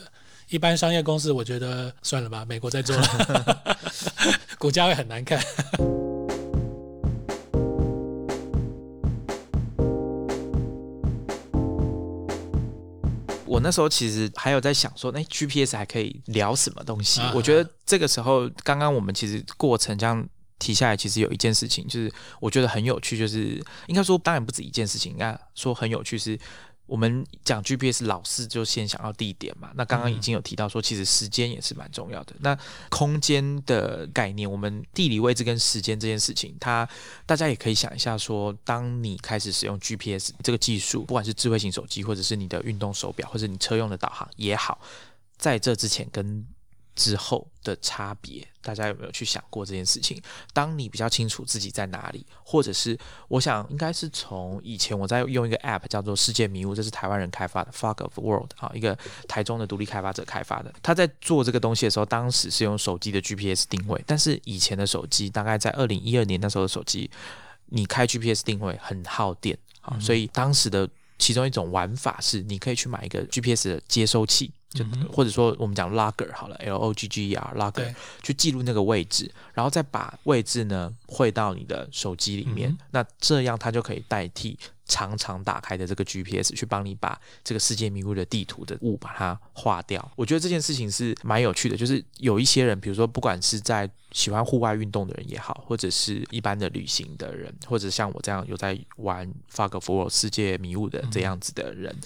[0.48, 2.96] 一般商业公司，我觉得算了吧，美国在做，
[4.58, 5.38] 股价会很难看。
[13.46, 17.20] 我那时候其实还有在想说，那 GPS 还可以聊什么东西？
[17.20, 20.26] 啊我觉得这个时候，刚刚我们其实过程这样
[20.58, 26.38] 提下来，其实有一件事情，就是我觉得很有趣，就是应该说，当然不止一件事情，应该说很有趣是。
[26.86, 32.36] 我们讲 GPS 老是就先想到地点嘛，那刚刚已经有提到说，其实时间也是蛮重要的。
[32.40, 32.54] 那
[32.90, 36.86] 空间的概念，我们地理位置跟时间这件事情，它
[37.24, 44.78] 大家也可以想一下说，当你开始使用 GPS 这个技术，不管是智慧型手机，或者是你的运动手表，或者你车用的导航也好，
[45.38, 46.46] 在这之前跟
[46.94, 50.20] 之后的差别，大家有没有去想过这件事情？
[50.52, 58.96] 当你比较清楚自己在哪里，或者是我想应该是从以前我在用一个 App 叫做“世界迷雾”，这是台湾人开发的 Fog of World 啊，一个
[59.28, 60.72] 台中的独立开发者开发的。
[60.82, 67.10] 他在做这个东西的时候，当时是用手机的 GPS 定位，但是以前的手机大概在二零一二年那时候的手机，
[67.66, 70.88] 你开 GPS 定位很耗电啊，所以当时的
[71.18, 90.12] 其中一种玩法是，你可以去买一个 GPS 的接收器，就、或者说我们讲 logger 好了，L O G G E R logger，去记录那个位置，然后再把位置呢汇到你的手机里面，那这样它就可以代替常常打开的这个 GPS 去帮你把这个世界迷雾的地图的雾把它化掉。
[90.16, 101.96] 我觉得这件事情是蛮有趣的，就是有一些人，比如说不管是在喜欢户外运动的人也好，或者是一般的旅行的人，或者像我这样有在玩 Fog War 世界迷雾的这样子的人。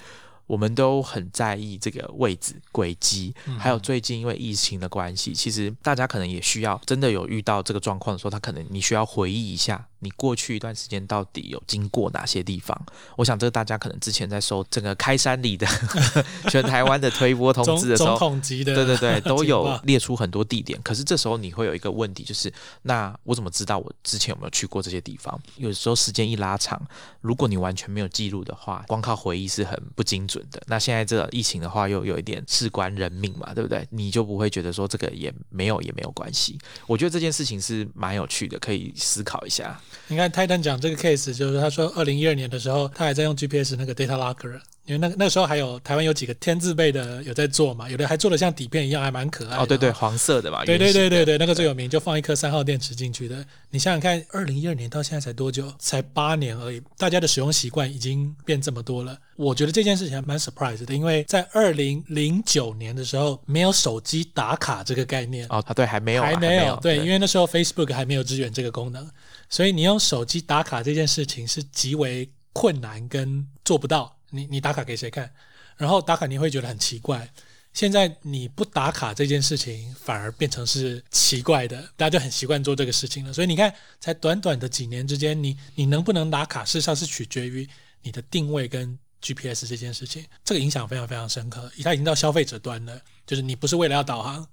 [0.46, 12.78] 我们都很在意这个位置轨迹，还有最近因为疫情的关系，其实大家可能也需要真的有遇到这个状况的时候，他可能你需要回忆一下你过去一段时间到底有经过哪些地方。
[13.16, 15.66] 我想这个大家可能之前在收整个开山里的
[16.48, 20.80] 全台湾的推波通知的时候， 统级的，对对对， 都有列出很多地点。
[20.82, 25.38] 可是这时候你会有一个问题，就是那我怎么知道我之前有没有去过这些地方？
[25.56, 26.80] 有时候时间一拉长，
[27.20, 30.62] 如果你完全没有记录的话，光靠回忆是很不精准的。
[30.66, 33.86] 那现在这疫情的话，又有一点事关人命嘛，对不对？
[33.90, 36.58] 你就不会觉得说这个也没有也没有关系。
[36.86, 39.80] 我觉得这件事情是蛮有趣的，可以思考一下。
[40.06, 49.62] 你看泰坦讲这个 case，就是他说二零一二年的时候，他还在用 GPS 那个 data locker，因为那个那时候还有台湾有几个天字辈的有在做嘛，有的还做的像底片一样，还蛮可爱的。
[49.62, 53.44] 哦，对对，黄色的吧，对对对对对，那个最有名，就放一颗三号电池进去的。
[53.70, 55.70] 你想想看，二零一二年到现在才多久？
[55.78, 59.18] 才八年而已，大家的使用习惯已经变这么多了。
[59.36, 65.46] 我觉得这件事情还蛮 surprise 的，因为在二零零九年的时候，没有手机打卡这个概念。
[65.50, 69.08] 哦，对，还没有啊，还没有，对，因为那时候 Facebook 还没有支援这个功能，
[69.48, 74.18] 所以你用手机打卡这件事情是极为困难跟做不到。
[74.30, 75.32] 你你打卡给谁看？
[75.76, 77.30] 然后打卡你会觉得很奇怪。
[77.72, 83.32] 现在你不打卡这件事情反而变成是奇怪的，大家就很习惯做这个事情了。
[83.32, 87.68] 所以你看，才短短的几年之间，你你能不能打卡，事实上是取决于
[88.02, 91.70] 你的定位跟 GPS 这件事情，这个影响非常非常深刻。
[91.84, 94.46] 它已经到消费者端了，就是你不是为了要导航，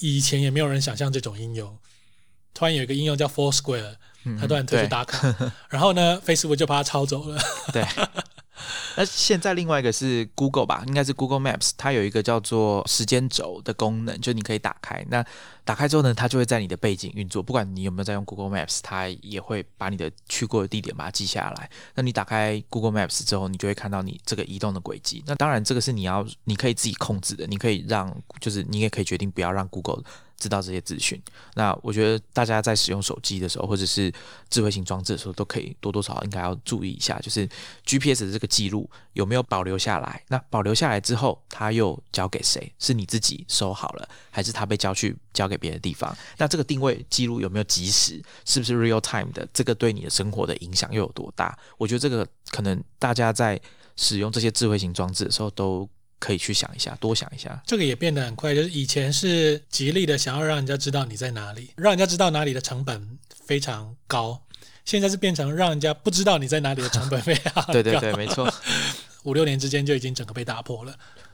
[0.00, 1.78] 以前也没有人想象这种应用。
[2.52, 3.94] 突然有一个应用叫 Foursquare，
[4.38, 5.34] 它突然退出对打卡，
[5.68, 7.38] 然后呢，Facebook 就把它抄走了。
[7.72, 7.84] 对。
[8.96, 15.04] 那现在另外一个是 Google 吧，应该是 Google Maps，它有一个叫做时间轴的功能，就你可以打开。
[15.08, 15.24] 那
[15.68, 21.70] 打开之后呢，它就会在你的背景运作，不管你有没有在用 Google Maps，它也会把你的去过的地点把它记下来。
[21.94, 25.22] 那你打开 Google Maps 之后，你就会看到你这个移动的轨迹。
[25.26, 28.10] 那当然，这个是你要你可以自己控制的，你可以让
[28.40, 30.02] 就是你也可以决定不要让 Google
[30.38, 31.20] 知道这些资讯。
[31.52, 34.10] 那我觉得大家在使用手机的时候，或者是
[34.48, 37.46] 智慧型装置的时候，都可以多多少少应该要注意一下，就是
[37.84, 40.22] GPS 的这个记录有没有保留下来。
[40.28, 42.72] 那保留下来之后，它又交给谁？
[42.78, 46.16] 是你自己收好了，还是它被交去交给别的地方？
[46.38, 48.22] 那这个定位记录有没有及时？
[48.46, 49.46] 是不是 real time 的？
[49.52, 51.58] 这个对你的生活的影响又有多大？
[51.76, 53.60] 我觉得这个可能大家在
[53.96, 55.86] 使用这些智慧型装置的时候都。
[56.20, 57.62] 可以去想一下，多想一下。
[57.64, 64.42] 这个也变得很快，就是以前是极力的想要让人家知道你在哪里，让人家知道哪里的成本非常高，
[64.84, 67.62] 现在是变成让人家不知道你在哪里的成本非常高。
[67.72, 68.52] 对对对，没错。
[69.22, 70.92] 五六年之间就已经整个被打破了。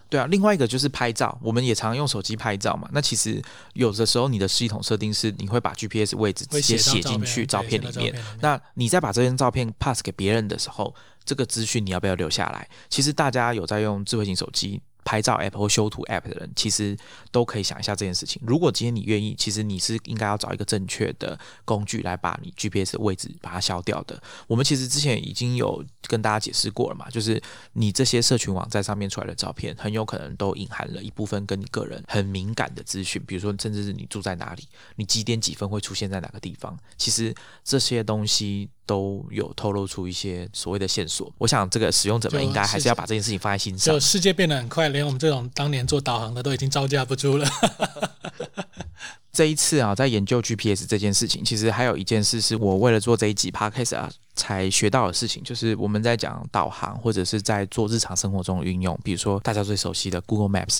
[0.08, 2.88] 对啊，另外一个就是拍照，我们也常用手机拍照嘛。
[2.92, 3.42] 那其实
[3.72, 10.94] 有的时候你的系统设定是你会把 GPS 位置直接写进去照片里面，那你再把这张照片 pass 给别人的时候，
[11.24, 12.68] 这个资讯你要不要留下来？
[12.88, 14.80] 其实大家有在用智慧型手机。
[15.04, 16.96] 拍照 app 或修图 app 的人，其实
[17.30, 18.40] 都可以想一下这件事情。
[18.44, 24.20] 如果今天你愿意，其实你是应该要找一个正确的工具来把你 GPS 的位置把它消掉的。
[24.46, 27.40] 我们其实之前已经有跟大家解释过了嘛，就是
[27.74, 36.78] 你这些社群网站上面出来的照片，很有可能都隐含了一部分跟你个人很敏感的资讯，比如说甚至是你住在哪里，你几点几分会出现在哪个地方。
[36.96, 41.32] 其实这些东西都有透露出一些所谓的线索。
[41.38, 44.00] 我想这个使用者们应该还是要把这件事情放在心上就。
[44.00, 47.48] 世界变得很快，连我们这种当年做导航的都已经招架不住了。
[49.32, 60.78] 这一次啊，在研究 GPS 这件事情，其实还有一件事是我为了做这一集 podcast 啊，才学到的事情，就是我们在讲导航或者是在做日常生活中的运用，比如说大家最熟悉的 Google Maps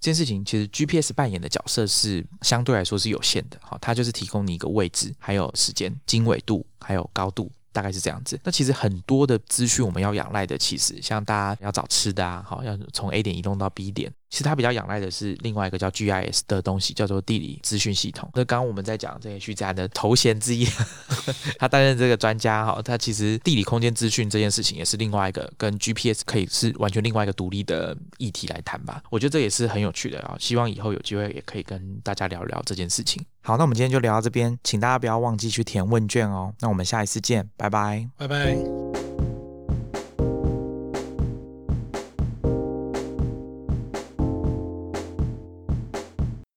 [0.00, 7.50] 这件事情，其实 GPS 扮演的角色是相对来说是有限的，好，它就是提供你一个位置，还有时间、经纬度，还有高度。
[7.72, 8.40] 大概是这样子。
[8.42, 18.28] 那其实很多的资讯我们要仰赖的，其实像大家要找吃的啊，好，要从 A 点移动到 B 点，其实它比较仰赖的是另外一个叫 GIS 的东西，叫做地理资讯系统。
[18.34, 20.66] 那刚刚我们在讲这些徐展的头衔之一，
[21.58, 29.02] 他担任这个专家哈，他其实地理空间资讯这件事情也是另外一个跟 GPS 可以是完全另外一个独立的议题来谈吧。
[29.10, 33.24] 我觉得这也是很有趣的啊，希望以后有机会也可以跟大家聊聊这件事情。
[33.42, 36.52] 好，那我们今天就聊到这边，请大家不要忘记去填问卷哦。
[36.60, 38.08] 那我们下一次见，拜拜。
[38.16, 39.05] 拜拜。